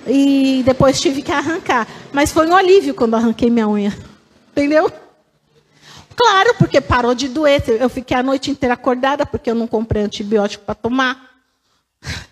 [0.06, 1.86] e depois tive que arrancar.
[2.12, 3.96] Mas foi um alívio quando arranquei minha unha.
[4.52, 4.90] Entendeu?
[6.16, 7.62] Claro, porque parou de doer.
[7.68, 11.28] Eu fiquei a noite inteira acordada, porque eu não comprei antibiótico para tomar.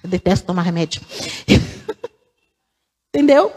[0.03, 1.03] Eu detesto tomar remédio.
[3.13, 3.53] Entendeu?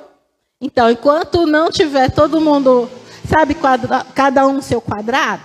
[0.62, 2.90] Então, enquanto não tiver todo mundo,
[3.28, 5.44] sabe, quadra, cada um seu quadrado,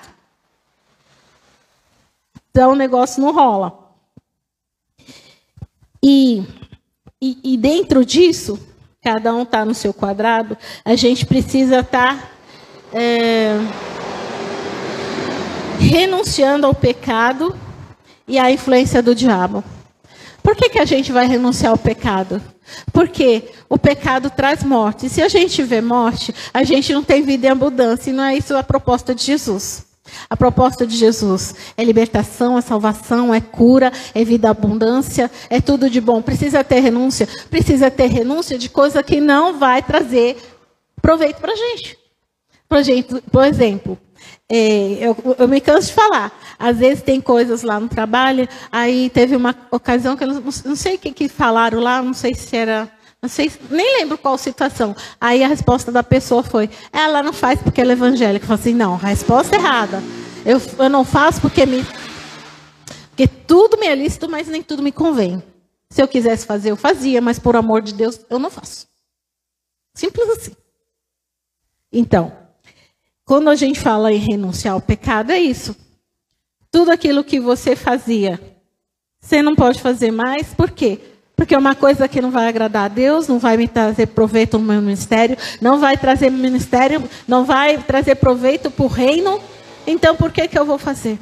[2.54, 3.76] então o negócio não rola.
[6.00, 6.44] E,
[7.20, 8.56] e, e dentro disso,
[9.02, 12.28] cada um está no seu quadrado, a gente precisa estar tá,
[12.92, 13.56] é,
[15.80, 17.58] renunciando ao pecado
[18.28, 19.64] e à influência do diabo.
[20.40, 22.40] Por que, que a gente vai renunciar ao pecado?
[22.92, 25.06] Porque o pecado traz morte.
[25.06, 28.10] E se a gente vê morte, a gente não tem vida em abundância.
[28.10, 29.93] E não é isso a proposta de Jesus.
[30.28, 35.88] A proposta de Jesus é libertação, é salvação, é cura, é vida abundância, é tudo
[35.88, 36.20] de bom.
[36.20, 37.28] Precisa ter renúncia?
[37.50, 40.36] Precisa ter renúncia de coisa que não vai trazer
[41.00, 41.98] proveito para a gente.
[43.30, 43.98] Por exemplo,
[44.48, 46.32] é, eu, eu, me canso de falar.
[46.58, 50.76] Às vezes tem coisas lá no trabalho, aí teve uma ocasião que eu não, não
[50.76, 52.90] sei o que, que falaram lá, não sei se era
[53.24, 54.94] não sei, nem lembro qual situação.
[55.18, 58.44] Aí a resposta da pessoa foi: ela não faz porque ela é evangélica.
[58.44, 60.02] Eu falei assim: não, a resposta é errada.
[60.44, 61.82] Eu, eu não faço porque me.
[63.08, 65.42] Porque tudo me é lícito, mas nem tudo me convém.
[65.88, 68.86] Se eu quisesse fazer, eu fazia, mas por amor de Deus, eu não faço.
[69.94, 70.54] Simples assim.
[71.90, 72.30] Então,
[73.24, 75.74] quando a gente fala em renunciar ao pecado, é isso.
[76.70, 78.38] Tudo aquilo que você fazia,
[79.18, 80.98] você não pode fazer mais, por quê?
[80.98, 81.13] Porque
[81.54, 84.64] é uma coisa que não vai agradar a Deus, não vai me trazer proveito no
[84.64, 89.40] meu ministério, não vai trazer ministério, não vai trazer proveito para o reino.
[89.86, 91.18] Então, por que, que eu vou fazer?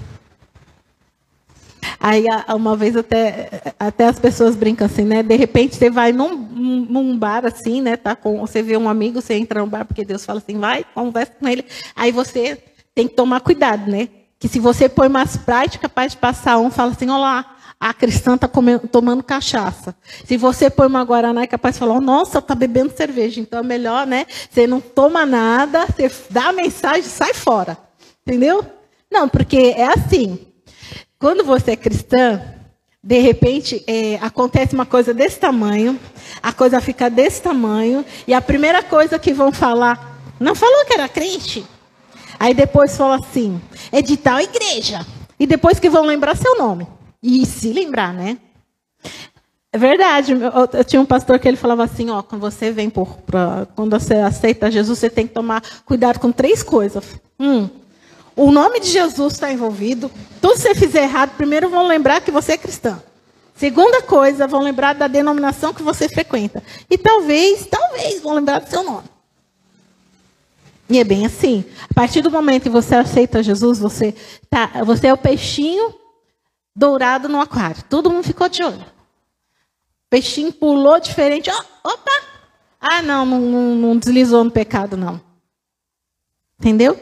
[1.99, 5.23] Aí, uma vez até, até as pessoas brincam assim, né?
[5.23, 7.97] De repente você vai num, num bar assim, né?
[7.97, 10.85] Tá com, você vê um amigo, você entra no bar, porque Deus fala assim, vai,
[10.95, 11.65] conversa com ele.
[11.95, 12.61] Aí você
[12.95, 14.09] tem que tomar cuidado, né?
[14.39, 17.52] Que se você põe mais prática, capaz de passar um, fala assim, olá,
[17.83, 19.93] a cristã está tomando cachaça.
[20.25, 23.41] Se você põe uma guaraná, é capaz de falar, nossa, está bebendo cerveja.
[23.41, 24.25] Então é melhor, né?
[24.49, 27.77] Você não toma nada, você dá a mensagem, sai fora.
[28.25, 28.65] Entendeu?
[29.11, 30.47] Não, porque é assim.
[31.19, 32.41] Quando você é cristã,
[33.03, 35.99] de repente é, acontece uma coisa desse tamanho,
[36.41, 40.95] a coisa fica desse tamanho, e a primeira coisa que vão falar, não falou que
[40.95, 41.67] era crente?
[42.39, 45.05] Aí depois fala assim, é de tal igreja.
[45.37, 46.87] E depois que vão lembrar seu nome.
[47.23, 48.39] E se lembrar, né?
[49.73, 50.33] É verdade.
[50.33, 53.99] Eu, tinha um pastor que ele falava assim, ó, quando você vem por, pra, quando
[53.99, 57.05] você aceita Jesus, você tem que tomar cuidado com três coisas.
[57.39, 57.69] Um,
[58.37, 60.11] o nome de Jesus está envolvido.
[60.41, 63.03] Tudo que você fizer errado, primeiro vão lembrar que você é cristã.
[63.55, 66.63] Segunda coisa, vão lembrar da denominação que você frequenta.
[66.91, 69.09] E talvez, talvez, vão lembrar do seu nome.
[70.91, 71.65] E é bem assim.
[71.89, 74.15] A partir do momento que você aceita Jesus, você,
[74.51, 75.95] tá, você é o peixinho
[76.75, 77.83] dourado no aquário.
[77.89, 78.85] Todo mundo ficou de olho.
[80.09, 81.51] Peixinho pulou diferente.
[81.51, 82.11] Oh, opa!
[82.81, 85.21] Ah, não, não, não deslizou no pecado, não.
[86.59, 87.01] Entendeu?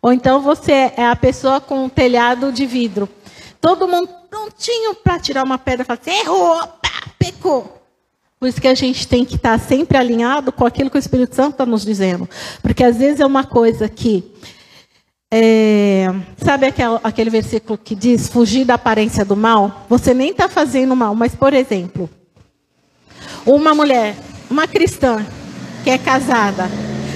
[0.00, 3.08] Ou então você é a pessoa com um telhado de vidro.
[3.60, 7.82] Todo mundo prontinho para tirar uma pedra e falar assim, errou, opa, pecou.
[8.38, 11.34] Por isso que a gente tem que estar sempre alinhado com aquilo que o Espírito
[11.34, 12.28] Santo está nos dizendo.
[12.60, 14.22] Porque às vezes é uma coisa que
[15.36, 19.84] é, sabe aquele, versículo que diz fugir da aparência do mal?
[19.88, 22.08] Você nem está fazendo mal, mas, por exemplo,
[23.44, 24.16] uma mulher,
[24.48, 25.26] uma cristã
[25.82, 26.68] que é casada,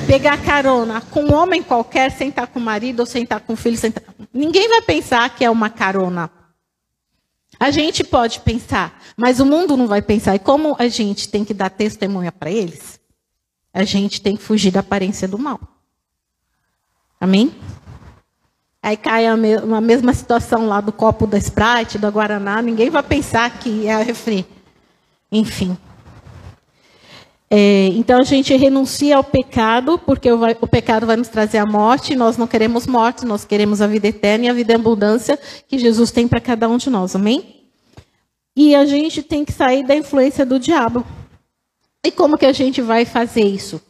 [0.08, 3.76] pegar carona com um homem qualquer, sentar com o marido ou sentar com o filho,
[3.76, 4.02] sentar...
[4.34, 6.28] ninguém vai pensar que é uma carona.
[7.60, 10.34] A gente pode pensar, mas o mundo não vai pensar.
[10.34, 12.98] E como a gente tem que dar testemunha para eles,
[13.72, 15.60] a gente tem que fugir da aparência do mal.
[17.20, 17.54] Amém?
[18.82, 22.90] Aí cai a, me a mesma situação lá do copo da Sprite, da Guaraná, ninguém
[22.90, 24.46] vai pensar que é refri.
[25.30, 25.76] Enfim.
[27.50, 31.66] É, então a gente renuncia ao pecado, porque o, o, pecado vai nos trazer a
[31.66, 35.38] morte, nós não queremos morte, nós queremos a vida eterna e a vida em abundância
[35.66, 37.64] que Jesus tem para cada um de nós, amém?
[38.54, 41.04] E a gente tem que sair da influência do diabo.
[42.04, 43.80] E como que a gente vai fazer isso?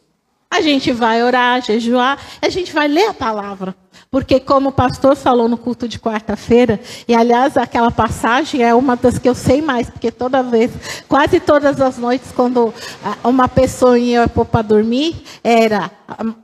[0.51, 3.75] A gente vai orar, jejuar, a gente vai ler a palavra.
[4.11, 8.95] Porque, como o pastor falou no culto de quarta-feira, e aliás, aquela passagem é uma
[8.95, 10.71] das que eu sei mais, porque toda vez,
[11.07, 12.73] quase todas as noites, quando
[13.23, 15.91] uma pessoa ia para dormir, era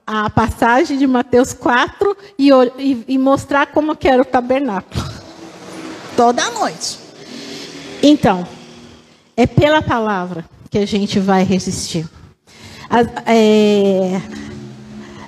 [0.05, 5.03] a, passagem de Mateus 4 e, e, e mostrar como que era o tabernáculo.
[6.15, 6.99] Toda noite.
[8.03, 8.47] Então,
[9.35, 12.07] é pela palavra que a gente vai resistir.
[12.89, 14.21] A, é,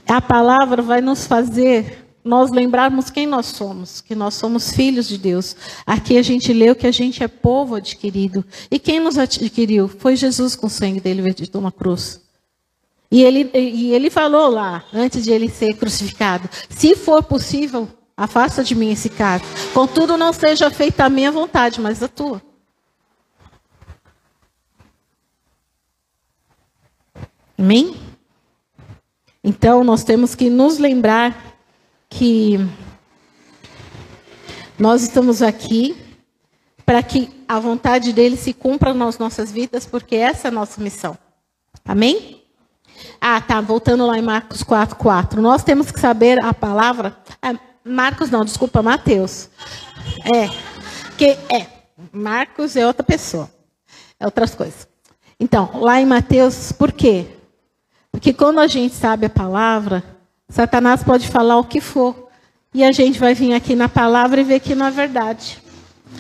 [0.08, 5.18] a palavra vai nos fazer nós lembrarmos quem nós somos, que nós somos filhos de
[5.18, 5.56] Deus.
[5.86, 8.44] Aqui a gente leu que a gente é povo adquirido.
[8.70, 9.88] E quem nos adquiriu?
[9.88, 12.22] Foi Jesus com o sangue dele vertido na cruz.
[13.10, 18.64] E ele, e ele falou lá, antes de ele ser crucificado: se for possível, afasta
[18.64, 19.46] de mim esse caso.
[19.74, 22.42] Contudo, não seja feita a minha vontade, mas a tua.
[27.58, 27.96] Amém?
[29.44, 31.58] Então, nós temos que nos lembrar
[32.10, 32.60] que
[34.78, 35.98] nós estamos aqui
[36.86, 40.80] para que a vontade dele se cumpra nas nossas vidas, porque essa é a nossa
[40.80, 41.18] missão.
[41.84, 42.44] Amém?
[43.20, 43.60] Ah, tá.
[43.60, 45.42] Voltando lá em Marcos 4, 4.
[45.42, 47.18] Nós temos que saber a palavra.
[47.42, 49.50] É, Marcos não, desculpa, Mateus.
[50.26, 50.48] É.
[51.18, 51.68] Que é.
[52.12, 53.50] Marcos é outra pessoa.
[54.20, 54.88] É outras coisas.
[55.40, 57.37] Então, lá em Mateus, por quê?
[58.18, 60.04] Porque quando a gente sabe a palavra,
[60.50, 62.30] Satanás pode falar o que for.
[62.74, 65.62] E a gente vai vir aqui na palavra e ver que não é verdade.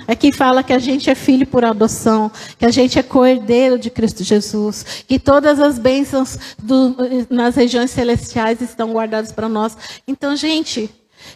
[0.07, 3.89] Aqui fala que a gente é filho por adoção, que a gente é coerdeiro de
[3.89, 6.95] Cristo Jesus, que todas as bênçãos do,
[7.31, 9.75] nas regiões celestiais estão guardadas para nós.
[10.07, 10.91] Então, gente,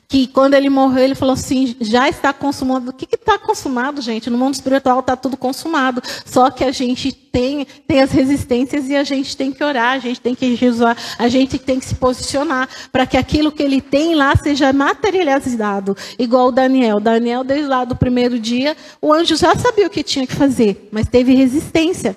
[0.08, 2.90] que quando ele morreu, ele falou assim: já está consumado.
[2.90, 4.30] O que está consumado, gente?
[4.30, 6.02] No mundo espiritual está tudo consumado.
[6.26, 10.00] Só que a gente tem, tem as resistências e a gente tem que orar, a
[10.00, 13.82] gente tem que jejuar, a gente tem que se posicionar para que aquilo que ele
[13.82, 15.96] tem lá seja materializado.
[16.20, 17.00] Igual o Daniel.
[17.00, 20.90] Daniel, desde lá do primeiro dia, o anjo já sabia o que tinha que fazer,
[20.92, 22.16] mas teve resistência.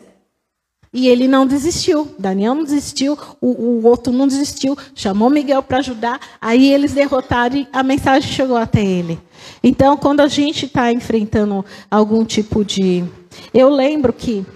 [0.95, 2.15] E ele não desistiu.
[2.17, 6.21] Daniel não desistiu, o, o outro não desistiu, chamou Miguel para ajudar.
[6.41, 9.21] Aí eles derrotaram e a mensagem chegou até ele.
[9.61, 13.05] Então, quando a gente está enfrentando algum tipo de.
[13.53, 14.47] Eu lembro que.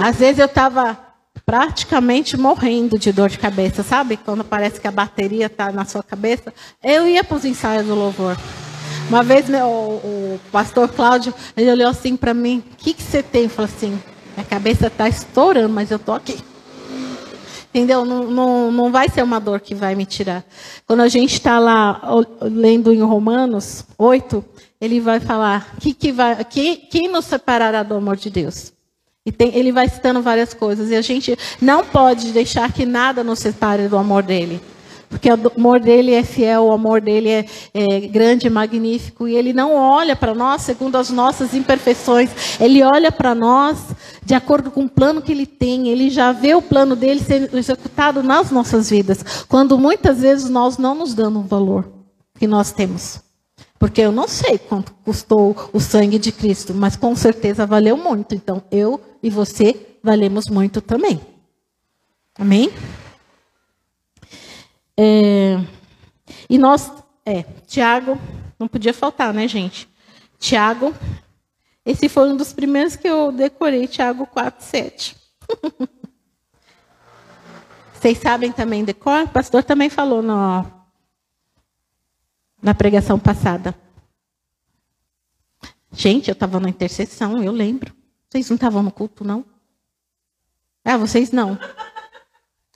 [0.00, 0.96] Às vezes eu estava
[1.44, 4.16] praticamente morrendo de dor de cabeça, sabe?
[4.16, 6.54] Quando parece que a bateria está na sua cabeça.
[6.80, 8.36] Eu ia para os ensaios do louvor.
[9.08, 13.24] Uma vez o, o, pastor Cláudio, ele olhou assim para mim, o que, que você
[13.24, 13.44] tem?
[13.44, 14.00] Eu falei assim,
[14.40, 16.38] minha cabeça está estourando, mas eu estou aqui.
[17.68, 18.04] Entendeu?
[18.04, 20.44] Não, não, não vai ser uma dor que vai me tirar.
[20.86, 22.00] Quando a gente está lá
[22.40, 24.44] lendo em Romanos 8,
[24.80, 28.72] ele vai falar: que, que vai, que, quem nos separará do amor de Deus?
[29.24, 30.90] E tem, ele vai citando várias coisas.
[30.90, 34.60] E a gente não pode deixar que nada nos separe do amor dele.
[35.10, 37.44] Porque o amor dele é fiel, o amor dele é,
[37.74, 39.26] é grande, magnífico.
[39.26, 42.30] E ele não olha para nós segundo as nossas imperfeições.
[42.60, 43.76] Ele olha para nós
[44.24, 45.88] de acordo com o plano que ele tem.
[45.88, 49.44] Ele já vê o plano dele sendo executado nas nossas vidas.
[49.48, 51.90] Quando muitas vezes nós não nos damos o valor
[52.38, 53.20] que nós temos.
[53.80, 58.32] Porque eu não sei quanto custou o sangue de Cristo, mas com certeza valeu muito.
[58.32, 61.20] Então eu e você valemos muito também.
[62.38, 62.70] Amém?
[65.02, 65.56] É,
[66.46, 66.92] e nós,
[67.24, 68.20] é, Tiago,
[68.58, 69.88] não podia faltar, né, gente?
[70.38, 70.94] Tiago,
[71.86, 75.16] esse foi um dos primeiros que eu decorei, Tiago 4, 7.
[77.94, 79.24] Vocês sabem também decor?
[79.24, 80.66] O pastor também falou no,
[82.62, 83.74] na pregação passada.
[85.92, 87.94] Gente, eu estava na intercessão, eu lembro.
[88.28, 89.46] Vocês não estavam no culto, não?
[90.84, 91.58] Ah, vocês não.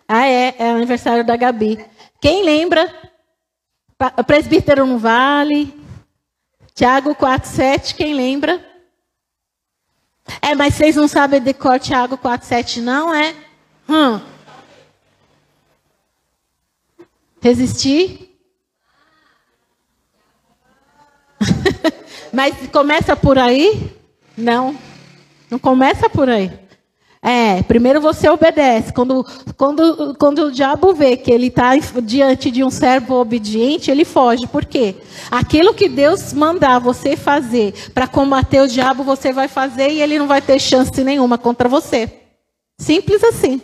[0.07, 1.94] Ah, é, é aniversário da Gabi.
[2.25, 2.91] Quem lembra?
[4.27, 5.79] Presbítero no Vale.
[6.75, 8.67] Tiago 4,7, quem lembra?
[10.41, 13.37] É, mas vocês não sabem decor Tiago 4,7, não, é?
[13.87, 14.19] Hum.
[17.43, 18.35] Resistir?
[22.33, 23.95] Mas começa por aí?
[24.35, 24.75] Não.
[25.51, 26.51] Não começa por aí.
[27.27, 28.93] É, primeiro você obedece.
[28.93, 29.25] Quando,
[29.57, 31.71] quando, quando o diabo vê que ele está
[32.03, 34.47] diante de um servo obediente, ele foge.
[34.47, 34.95] Por quê?
[35.31, 40.19] Aquilo que Deus mandar você fazer para combater o diabo, você vai fazer e ele
[40.19, 42.13] não vai ter chance nenhuma contra você.
[42.79, 43.59] Simples assim.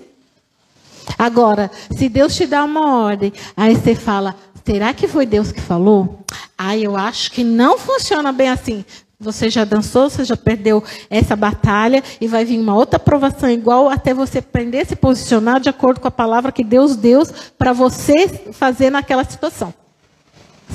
[1.19, 5.61] Agora, se Deus te dá uma ordem, aí você fala: será que foi Deus que
[5.61, 6.21] falou?
[6.57, 8.87] Ah, eu acho que não funciona bem assim.
[9.21, 13.91] Você já dançou, você já perdeu essa batalha e vai vir uma outra aprovação igual
[13.91, 17.23] até você aprender a se posicionar de acordo com a palavra que Deus deu
[17.59, 19.75] para você fazer naquela situação.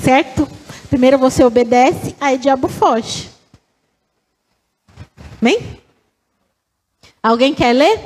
[0.00, 0.48] Certo?
[0.88, 3.28] Primeiro você obedece, aí o diabo foge.
[5.42, 5.80] Amém?
[7.20, 8.00] Alguém quer ler?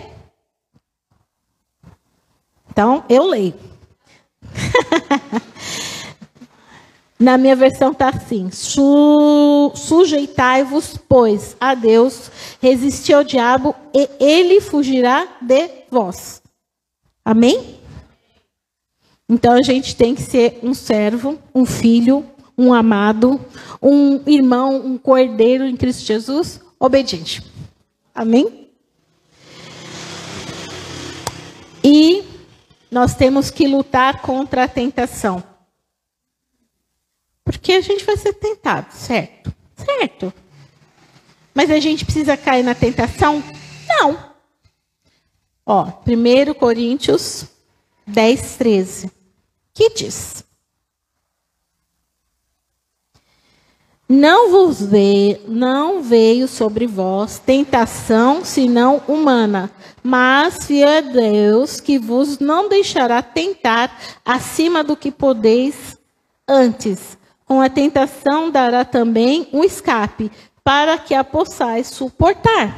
[2.70, 3.55] Então, eu leio.
[7.20, 12.30] Na minha versão está assim: Su sujeitai-vos, pois, a Deus,
[12.62, 16.40] resisti ao diabo e ele fugirá de vós.
[17.22, 17.78] Amém?
[19.28, 22.24] Então a gente tem que ser um servo, um filho,
[22.56, 23.38] um amado,
[23.83, 27.44] um irmão, um cordeiro em Cristo Jesus, obediente.
[28.14, 28.70] Amém?
[31.85, 32.24] E
[32.90, 35.49] nós temos que lutar contra a tentação.
[37.50, 39.52] Porque a gente vai ser tentado, certo?
[39.76, 40.32] Certo.
[41.52, 43.42] Mas a gente precisa cair na tentação?
[43.88, 44.32] Não.
[45.66, 47.46] Ó, 1 Coríntios
[48.06, 49.10] 10, 13.
[49.74, 50.44] Que diz?
[54.08, 59.70] Não vos veio, não veio sobre vós tentação senão humana,
[60.02, 65.96] mas fiel é Deus que vos não deixará tentar acima do que podeis
[66.48, 67.19] antes
[67.50, 70.30] com a tentação dará também um escape,
[70.62, 72.72] para que a possais suportar.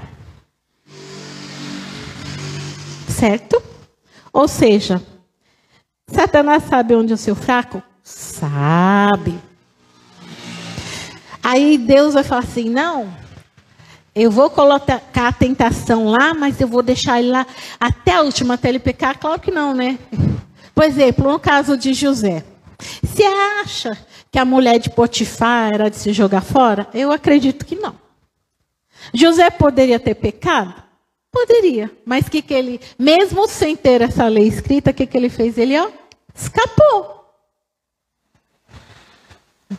[3.06, 3.62] Certo?
[4.32, 5.02] Ou seja,
[6.06, 7.82] Satanás sabe onde é o seu fraco?
[8.02, 9.38] Sabe.
[11.42, 13.14] Aí Deus vai falar assim: não,
[14.14, 17.46] eu vou colocar a tentação lá, mas eu vou deixar ele lá
[17.78, 19.18] até a última, até ele pecar?
[19.18, 19.98] Claro que não, né?
[20.74, 22.42] Por exemplo, no caso de José.
[23.04, 23.96] Se acha
[24.32, 26.88] que a mulher de Potifar era de se jogar fora?
[26.94, 27.94] Eu acredito que não.
[29.12, 30.82] José poderia ter pecado?
[31.30, 31.90] Poderia.
[32.06, 35.58] Mas que que ele, mesmo sem ter essa lei escrita, o que, que ele fez?
[35.58, 35.90] Ele ó,
[36.34, 37.26] escapou.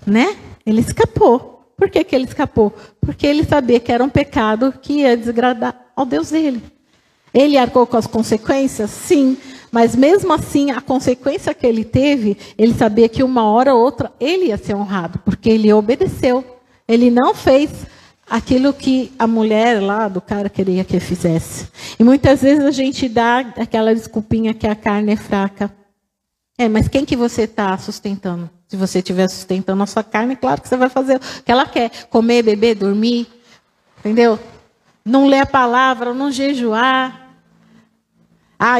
[0.05, 0.37] Né?
[0.63, 1.73] Ele escapou.
[1.75, 2.71] Por que, que ele escapou?
[3.01, 6.61] Porque ele sabia que era um pecado que ia desagradar ao Deus dele.
[7.33, 8.91] Ele arcou com as consequências?
[8.91, 9.35] Sim.
[9.73, 14.13] Mas mesmo assim, a consequência que ele teve, ele sabia que uma hora ou outra
[14.19, 16.45] ele ia ser honrado, porque ele obedeceu.
[16.87, 17.71] Ele não fez
[18.29, 21.69] aquilo que a mulher lá do cara queria que ele fizesse.
[21.99, 25.73] E muitas vezes a gente dá aquela desculpinha que a carne é fraca.
[26.55, 28.47] É, mas quem que você está sustentando?
[28.67, 31.65] Se você estiver sustentando a sua carne, claro que você vai fazer o que ela
[31.65, 33.25] quer: comer, beber, dormir.
[33.97, 34.37] Entendeu?
[35.03, 37.22] Não ler a palavra, não jejuar.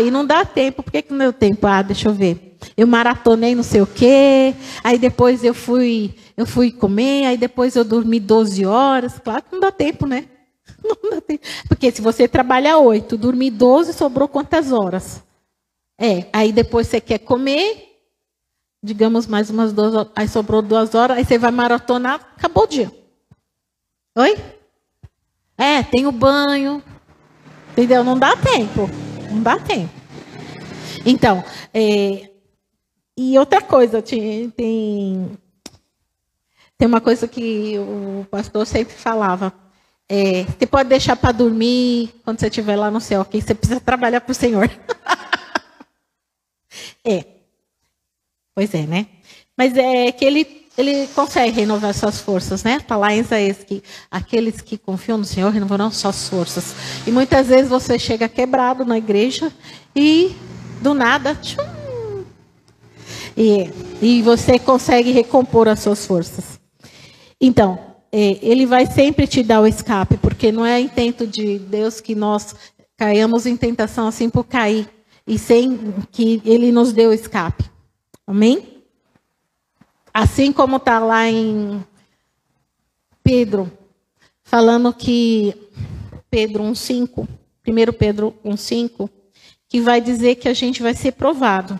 [0.01, 0.83] E não dá tempo.
[0.83, 1.67] Por que, que não deu tempo?
[1.67, 2.53] Ah, deixa eu ver.
[2.77, 7.75] Eu maratonei não sei o quê, aí depois eu fui, eu fui comer, aí depois
[7.75, 9.19] eu dormi 12 horas.
[9.19, 10.27] Claro que não dá tempo, né?
[10.83, 11.45] Não dá tempo.
[11.67, 15.23] Porque se você trabalha 8, dormir 12, sobrou quantas horas?
[15.97, 17.99] É, aí depois você quer comer,
[18.81, 22.67] digamos mais umas duas horas, aí sobrou duas horas, aí você vai maratonar, acabou o
[22.67, 22.91] dia.
[24.17, 24.37] Oi?
[25.57, 26.83] É, tem o banho,
[27.71, 28.03] entendeu?
[28.03, 28.89] Não dá tempo,
[29.63, 29.89] tempo.
[31.05, 32.29] Então, é,
[33.17, 34.51] e outra coisa, tem,
[36.77, 39.53] tem uma coisa que o pastor sempre falava.
[40.09, 43.41] É, você pode deixar para dormir quando você estiver lá no céu, ok?
[43.41, 44.69] Você precisa trabalhar para o Senhor.
[47.05, 47.25] é.
[48.55, 49.07] Pois é, né?
[49.57, 52.77] Mas é que ele, ele consegue renovar suas forças, né?
[52.77, 56.73] Está lá em Isaías que aqueles que confiam no Senhor renovarão suas forças.
[57.05, 59.51] E muitas vezes você chega quebrado na igreja
[59.95, 60.35] e
[60.81, 61.61] do nada, tchum,
[63.37, 63.69] e,
[64.01, 66.59] e você consegue recompor as suas forças.
[67.39, 67.77] Então,
[68.11, 72.15] é, ele vai sempre te dar o escape, porque não é intento de Deus que
[72.15, 72.55] nós
[72.97, 74.87] caiamos em tentação assim por cair,
[75.25, 77.63] e sem que ele nos dê o escape.
[78.25, 78.72] Amém?
[80.13, 81.83] Assim como está lá em
[83.23, 83.71] Pedro,
[84.43, 85.55] falando que
[86.29, 87.27] Pedro 1,5,
[87.67, 89.09] 1 Pedro 1,5,
[89.67, 91.79] que vai dizer que a gente vai ser provado.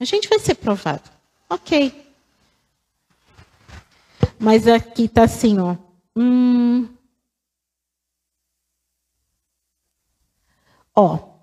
[0.00, 1.10] A gente vai ser provado.
[1.50, 2.02] Ok.
[4.38, 5.76] Mas aqui está assim, ó.
[6.16, 6.88] Hum.
[10.94, 11.33] Ó.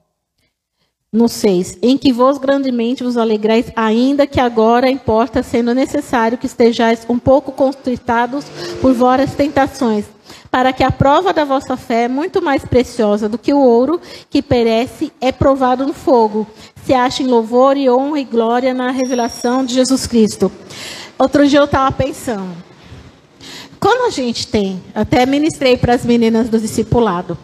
[1.13, 1.79] No 6.
[1.81, 7.19] Em que vos grandemente vos alegrais, ainda que agora importa, sendo necessário que estejais um
[7.19, 8.45] pouco constritados
[8.79, 10.05] por várias tentações,
[10.49, 13.99] para que a prova da vossa fé, muito mais preciosa do que o ouro,
[14.29, 16.47] que perece, é provado no fogo,
[16.85, 20.49] se acha em louvor e honra e glória na revelação de Jesus Cristo.
[21.19, 22.55] Outro dia eu estava pensando,
[23.81, 27.37] quando a gente tem, até ministrei para as meninas do discipulado,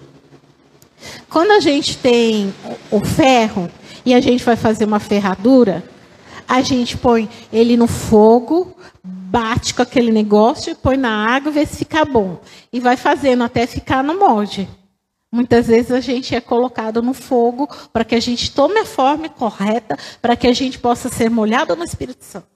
[1.29, 2.53] quando a gente tem
[2.89, 3.69] o ferro
[4.05, 5.83] e a gente vai fazer uma ferradura,
[6.47, 11.77] a gente põe ele no fogo, bate com aquele negócio, põe na água vê se
[11.77, 12.39] fica bom.
[12.71, 14.67] E vai fazendo até ficar no molde.
[15.29, 19.27] Muitas vezes a gente é colocado no fogo para que a gente tome a forma
[19.27, 22.47] correta, para que a gente possa ser molhado no Espírito Santo.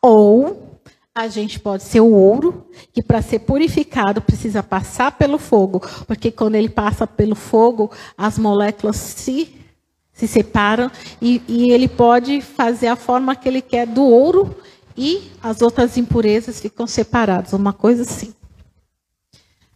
[0.00, 0.73] Ou
[1.14, 6.32] a gente pode ser o ouro, que para ser purificado precisa passar pelo fogo, porque
[6.32, 9.54] quando ele passa pelo fogo, as moléculas se,
[10.12, 10.90] se separam
[11.22, 14.56] e, e ele pode fazer a forma que ele quer do ouro
[14.96, 18.34] e as outras impurezas ficam separadas, uma coisa assim.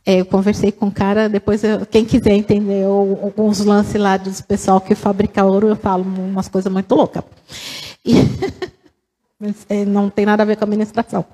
[0.05, 4.33] É, eu conversei com um cara, depois eu, quem quiser entender alguns lances lá do
[4.45, 7.23] pessoal que fabrica ouro, eu falo umas coisas muito loucas.
[8.05, 8.15] E,
[9.39, 11.25] mas, é, não tem nada a ver com a administração.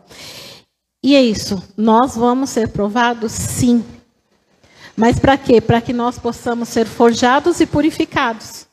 [1.02, 1.62] E é isso.
[1.76, 3.32] Nós vamos ser provados?
[3.32, 3.84] Sim.
[4.96, 5.60] Mas para quê?
[5.60, 8.66] Para que nós possamos ser forjados e purificados.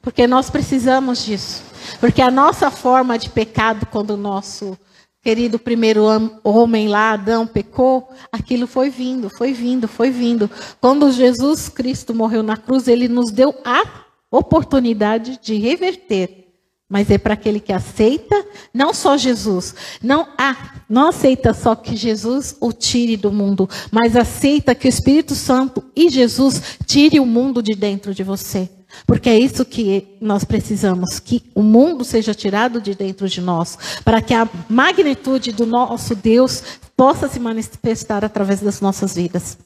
[0.00, 1.62] Porque nós precisamos disso.
[2.00, 4.78] Porque a nossa forma de pecado, quando o nosso
[5.22, 6.04] querido primeiro
[6.44, 10.50] homem lá, Adão, pecou, aquilo foi vindo, foi vindo, foi vindo.
[10.80, 13.84] Quando Jesus Cristo morreu na cruz, ele nos deu a
[14.30, 16.43] oportunidade de reverter.
[16.88, 21.96] Mas é para aquele que aceita, não só Jesus, não ah, não aceita só que
[21.96, 27.26] Jesus o tire do mundo, mas aceita que o Espírito Santo e Jesus tire o
[27.26, 28.68] mundo de dentro de você.
[29.06, 33.76] Porque é isso que nós precisamos, que o mundo seja tirado de dentro de nós,
[34.04, 36.62] para que a magnitude do nosso Deus
[36.96, 39.58] possa se manifestar através das nossas vidas.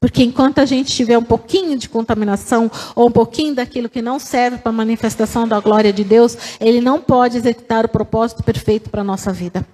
[0.00, 4.18] Porque enquanto a gente tiver um pouquinho de contaminação ou um pouquinho daquilo que não
[4.18, 8.90] serve para a manifestação da glória de Deus, ele não pode executar o propósito perfeito
[8.90, 9.66] para a nossa vida.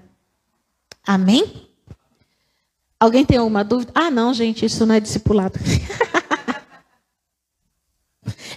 [1.07, 1.69] Amém?
[2.99, 3.93] Alguém tem alguma dúvida?
[3.95, 5.59] Ah, não, gente, isso não é discipulado.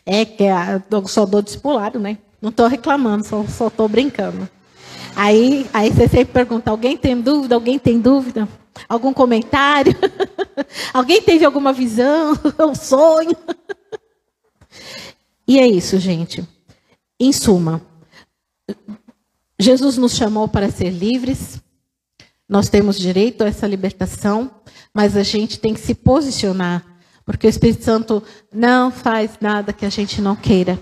[0.09, 0.43] É que
[0.89, 2.18] eu só dou discipulado, né?
[2.41, 4.49] Não estou reclamando, só estou brincando.
[5.13, 7.55] Aí, aí você sempre pergunta: alguém tem dúvida?
[7.55, 8.47] Alguém tem dúvida?
[8.88, 9.95] Algum comentário?
[10.93, 12.34] alguém teve alguma visão?
[12.59, 13.36] um sonho?
[15.47, 16.47] e é isso, gente.
[17.19, 17.82] Em suma,
[19.59, 21.61] Jesus nos chamou para ser livres.
[22.47, 24.51] Nós temos direito a essa libertação,
[24.93, 26.97] mas a gente tem que se posicionar
[27.28, 28.23] porque o Espírito Santo
[28.53, 30.80] não faz nada que a gente não queira.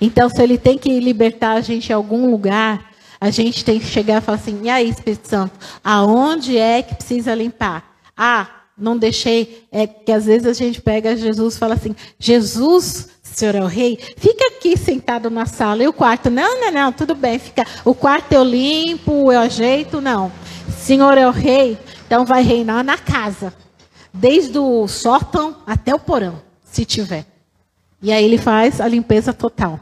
[0.00, 2.90] Então, se ele tem que libertar a gente em algum lugar,
[3.24, 6.94] a gente tem que chegar e falar assim: e aí, Espírito Santo, aonde é que
[6.94, 7.96] precisa limpar?
[8.14, 8.46] Ah,
[8.76, 9.66] não deixei.
[9.72, 13.66] É que às vezes a gente pega Jesus e fala assim: Jesus, senhor é o
[13.66, 15.82] rei, fica aqui sentado na sala.
[15.82, 16.28] E o quarto?
[16.28, 17.38] Não, não, não, tudo bem.
[17.38, 17.66] Fica.
[17.82, 20.30] O quarto eu limpo, eu ajeito, não.
[20.76, 23.54] Senhor é o rei, então vai reinar na casa.
[24.12, 27.24] Desde o sótão até o porão, se tiver.
[28.02, 29.80] E aí ele faz a limpeza total.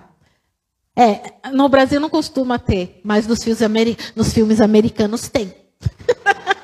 [0.97, 5.55] É, no Brasil não costuma ter, mas nos filmes, nos filmes americanos tem.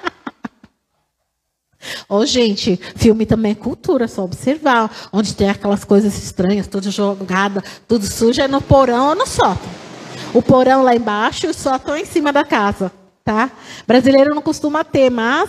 [2.08, 5.08] Ô, oh, gente, filme também é cultura, só observar.
[5.12, 9.70] Onde tem aquelas coisas estranhas, tudo jogada, tudo sujo, é no porão ou no sótão.
[10.34, 12.92] O porão lá embaixo e o sótão em cima da casa,
[13.24, 13.50] tá?
[13.86, 15.48] Brasileiro não costuma ter, mas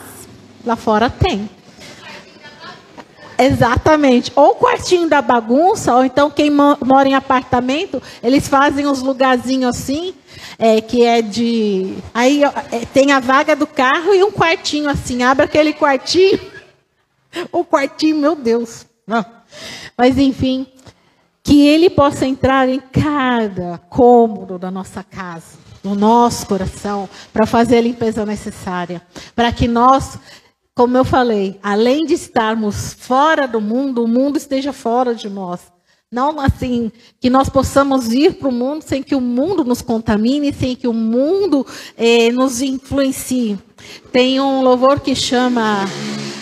[0.65, 1.49] lá fora tem.
[3.39, 4.33] Exatamente.
[4.35, 9.77] Ou o quartinho da bagunça, ou então quem mora em apartamento, eles fazem uns lugarzinhos
[9.77, 10.13] assim,
[10.57, 11.95] é, que é de.
[12.13, 12.51] Aí é,
[12.93, 15.23] tem a vaga do carro e um quartinho assim.
[15.23, 16.39] Abre aquele quartinho.
[17.51, 18.87] O quartinho, meu Deus.
[19.05, 19.23] Não.
[19.95, 20.65] Mas enfim,
[21.43, 27.77] que ele possa entrar em cada cômodo da nossa casa, no nosso coração, para fazer
[27.77, 28.99] a limpeza necessária,
[29.35, 30.17] para que nós
[30.79, 35.59] como eu falei, além de estarmos fora do mundo, o mundo esteja fora de nós.
[36.09, 40.53] Não assim, que nós possamos ir para o mundo sem que o mundo nos contamine,
[40.53, 41.67] sem que o mundo
[41.97, 43.59] eh, nos influencie.
[44.13, 45.83] Tem um louvor que chama,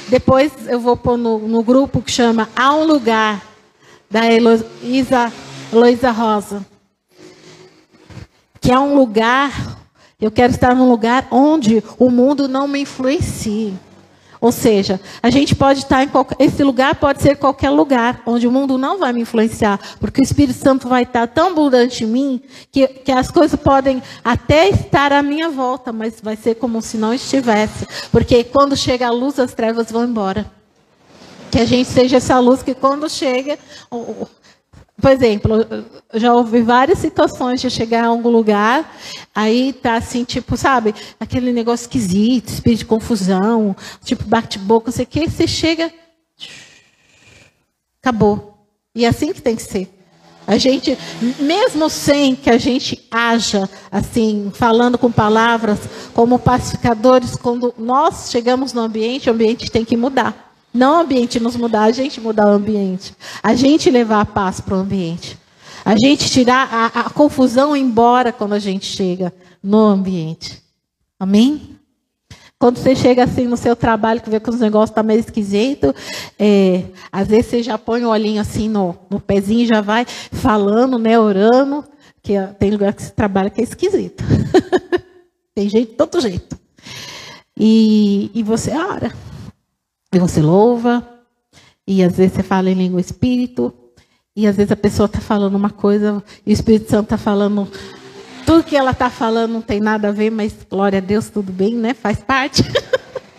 [0.07, 3.43] depois eu vou pôr no, no grupo que chama Há um Lugar,
[4.07, 5.31] da Heloísa,
[6.11, 6.63] Rosa.
[8.61, 9.79] Que é um lugar,
[10.21, 13.73] eu quero estar num lugar onde o mundo não me influencie.
[14.39, 18.47] Ou seja, a gente pode estar em qualquer, esse lugar pode ser qualquer lugar onde
[18.47, 22.07] o mundo não vai me influenciar, porque o Espírito Santo vai estar tão abundante em
[22.07, 26.81] mim que, que as coisas podem até estar à minha volta, mas vai ser como
[26.81, 30.49] se não estivesse, porque quando chega a luz as trevas vão embora.
[31.49, 33.57] Que a gente seja essa luz que quando chega,
[34.99, 35.65] por exemplo,
[36.11, 38.97] eu já ouvi várias situações de chegar a algum lugar,
[39.33, 45.05] aí tá assim, tipo, sabe, aquele negócio esquisito, espírito de confusão, tipo bate-boca, não sei
[45.05, 45.93] o quê, você chega,
[48.01, 48.57] acabou.
[48.95, 49.93] E é assim que tem que ser.
[50.47, 50.97] A gente,
[51.39, 55.77] mesmo sem que a gente haja, assim, falando com palavras,
[56.13, 60.46] como pacificadores, quando nós chegamos no ambiente, o ambiente tem que mudar.
[60.77, 63.15] Não o ambiente nos mudar, a gente mudar o ambiente.
[63.41, 65.35] A gente levar a paz para o ambiente.
[65.83, 70.61] A gente tirar a, a, confusão embora quando a gente chega no ambiente.
[71.19, 71.79] Amém?
[72.59, 75.19] Quando você chega assim no seu trabalho, que vê que os negócios estão tá meio
[75.19, 75.95] esquisito,
[76.37, 80.05] é, às vezes você já põe o olhinho assim no, no pezinho e já vai
[80.05, 81.83] falando, né, orando,
[82.21, 84.23] que tem lugar que você trabalha que é esquisito.
[85.55, 86.55] tem jeito, todo jeito.
[87.55, 89.11] E, e você ora.
[90.13, 91.05] E você louva,
[91.85, 93.73] e às vezes você fala em língua espírito,
[94.35, 97.67] e às vezes a pessoa está falando uma coisa e o Espírito Santo está falando.
[98.45, 101.51] Tudo que ela está falando não tem nada a ver, mas glória a Deus, tudo
[101.51, 101.95] bem, né?
[101.95, 102.63] Faz parte.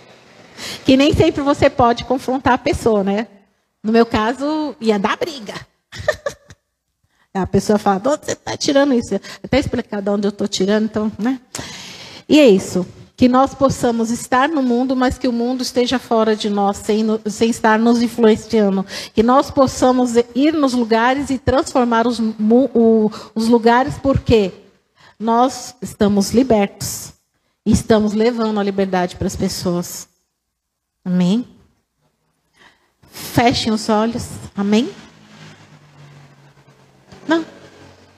[0.84, 3.28] que nem sempre você pode confrontar a pessoa, né?
[3.80, 5.54] No meu caso, ia dar briga.
[7.32, 9.14] a pessoa fala, onde você está tirando isso?
[9.42, 11.40] Até explicar de onde eu estou tirando, então, né?
[12.28, 12.84] E é isso
[13.18, 17.04] que nós possamos estar no mundo, mas que o mundo esteja fora de nós, sem,
[17.26, 18.86] sem estar nos influenciando.
[19.12, 24.52] Que nós possamos ir nos lugares e transformar os, o, os lugares, porque
[25.18, 27.12] nós estamos libertos.
[27.66, 30.08] Estamos levando a liberdade para as pessoas.
[31.04, 31.44] Amém?
[33.10, 34.28] Fechem os olhos.
[34.54, 34.94] Amém?
[37.26, 37.44] Não.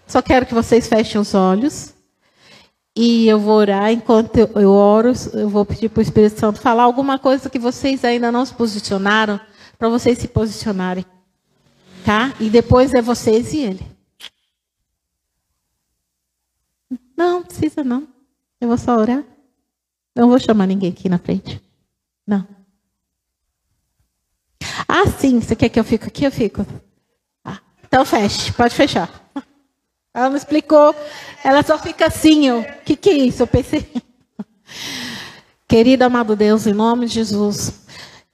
[0.07, 1.94] Só quero que vocês fechem os olhos.
[2.97, 6.82] E eu vou orar, enquanto eu oro, eu vou pedir para o Espírito Santo falar
[6.82, 9.41] alguma coisa que vocês ainda não se posicionaram,
[9.78, 11.05] para vocês se posicionarem.
[12.05, 12.34] Tá?
[12.41, 13.86] E depois é vocês e ele.
[17.16, 18.09] Não, precisa não.
[18.61, 19.22] Eu vou só orar.
[20.16, 21.62] Não vou chamar ninguém aqui na frente.
[22.26, 22.47] Não.
[24.88, 25.41] Ah, sim.
[25.41, 26.24] Você quer que eu fique aqui?
[26.24, 26.66] Eu fico.
[27.45, 28.53] Ah, então feche.
[28.53, 29.20] Pode fechar.
[30.13, 30.95] Ela não explicou.
[31.45, 33.43] Ela só fica assim, o que, que é isso?
[33.43, 33.87] Eu pensei.
[35.69, 37.80] Querido amado Deus, em nome de Jesus,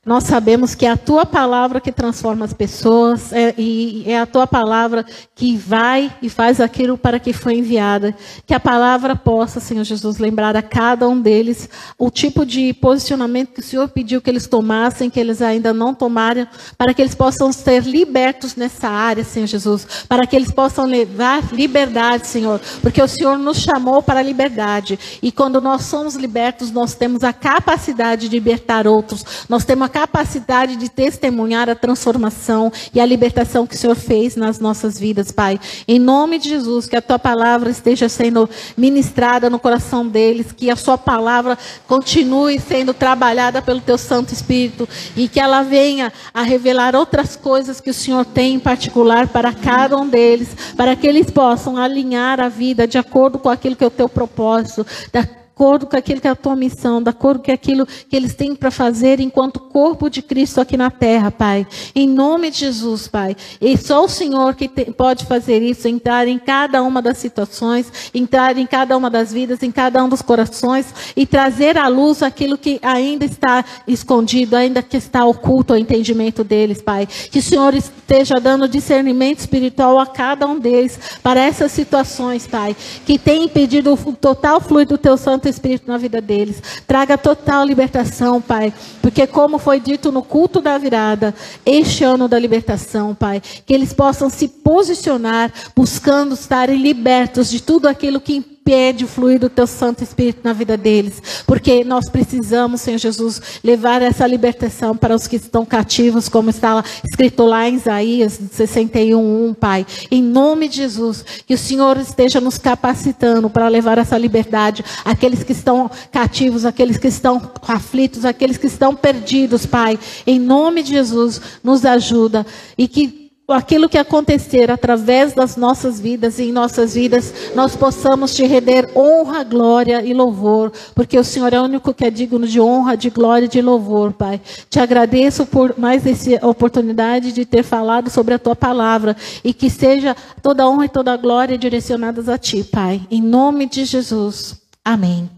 [0.07, 4.25] nós sabemos que é a tua palavra que transforma as pessoas é, e é a
[4.25, 5.05] tua palavra
[5.35, 8.15] que vai e faz aquilo para que foi enviada.
[8.47, 13.53] Que a palavra possa, Senhor Jesus, lembrar a cada um deles o tipo de posicionamento
[13.53, 16.47] que o Senhor pediu que eles tomassem, que eles ainda não tomaram,
[16.79, 21.53] para que eles possam ser libertos nessa área, Senhor Jesus, para que eles possam levar
[21.53, 25.19] liberdade, Senhor, porque o Senhor nos chamou para a liberdade.
[25.21, 29.96] E quando nós somos libertos, nós temos a capacidade de libertar outros, nós temos a
[29.97, 35.33] capacidade de testemunhar a transformação e a libertação que o Senhor fez nas nossas vidas,
[35.33, 35.59] Pai.
[35.89, 40.71] Em nome de Jesus, que a tua palavra esteja sendo ministrada no coração deles, que
[40.71, 41.57] a sua palavra
[41.89, 44.87] continue sendo trabalhada pelo teu Santo Espírito
[45.17, 49.51] e que ela venha a revelar outras coisas que o Senhor tem em particular para
[49.55, 53.85] cada um deles, para que eles possam alinhar a vida de acordo com aquilo que
[53.85, 55.27] é o teu propósito, da
[55.57, 58.55] acordo com aquilo que é a tua missão, de acordo com aquilo que eles têm
[58.55, 61.67] para fazer enquanto corpo de Cristo aqui na terra, Pai.
[61.95, 63.35] Em nome de Jesus, Pai.
[63.59, 67.91] E só o Senhor que te, pode fazer isso, entrar em cada uma das situações,
[68.15, 72.23] entrar em cada uma das vidas, em cada um dos corações e trazer à luz
[72.23, 77.07] aquilo que ainda está escondido, ainda que está oculto ao entendimento deles, Pai.
[77.07, 82.77] Que o Senhor esteja dando discernimento espiritual a cada um deles para essas situações, Pai,
[83.07, 86.63] que tem impedido o total fluido do teu santo Santo Espírito na vida deles.
[86.87, 88.73] Traga total libertação, Pai.
[89.01, 91.35] Porque, como foi dito no culto da virada,
[91.65, 97.87] este ano da libertação, Pai, que eles possam se posicionar buscando estarem libertos de tudo
[97.87, 98.56] aquilo que impede
[99.05, 101.45] o fluir do teu Santo Espírito na vida deles.
[101.47, 106.85] Porque nós precisamos, Senhor Jesus, levar essa libertação para os que estão cativos, como está
[107.05, 109.87] escrito lá em Isaías 61, 1, Pai.
[110.11, 115.45] Em nome de Jesus, que o Senhor esteja nos capacitando para levar essa liberdade àqueles
[115.45, 119.97] que estão cativos, àqueles que estão aflitos, àqueles que estão perdidos, Pai.
[120.27, 122.45] Em nome de Jesus, nos ajuda
[122.77, 128.35] e que aquilo que acontecer através das nossas vidas e em nossas vidas, nós possamos
[128.35, 132.47] te render honra, glória e louvor, porque o Senhor é o único que é digno
[132.47, 134.41] de honra, de glória e de louvor, Pai.
[134.69, 139.71] Te agradeço por mais essa oportunidade de ter falado sobre a tua palavra e que
[139.71, 143.01] seja toda honra e toda glória direcionadas a ti, Pai.
[143.11, 144.61] Em nome de Jesus.
[144.85, 145.36] Amém.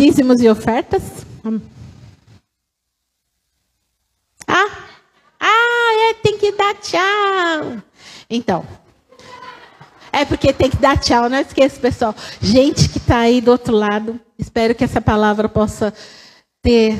[0.00, 1.02] Dízimos e ofertas?
[4.48, 4.70] Ah,
[5.38, 7.82] ah, é, tem que dar tchau.
[8.30, 8.64] Então,
[10.10, 12.14] é porque tem que dar tchau, não esqueça, pessoal.
[12.40, 15.92] Gente que está aí do outro lado, espero que essa palavra possa
[16.62, 16.98] ter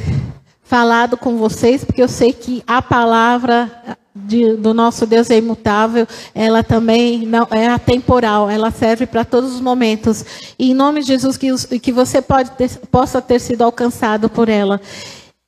[0.62, 6.07] falado com vocês, porque eu sei que a palavra de, do nosso Deus é imutável,
[6.35, 10.25] ela também não é atemporal, ela serve para todos os momentos.
[10.59, 14.49] E em nome de Jesus, que, que você pode ter, possa ter sido alcançado por
[14.49, 14.81] ela.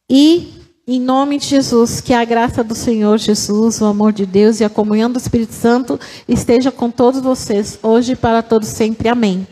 [0.09, 4.61] E em nome de Jesus, que a graça do Senhor Jesus, o amor de Deus
[4.61, 5.99] e a comunhão do Espírito Santo
[6.29, 9.09] esteja com todos vocês, hoje e para todos sempre.
[9.09, 9.47] Amém.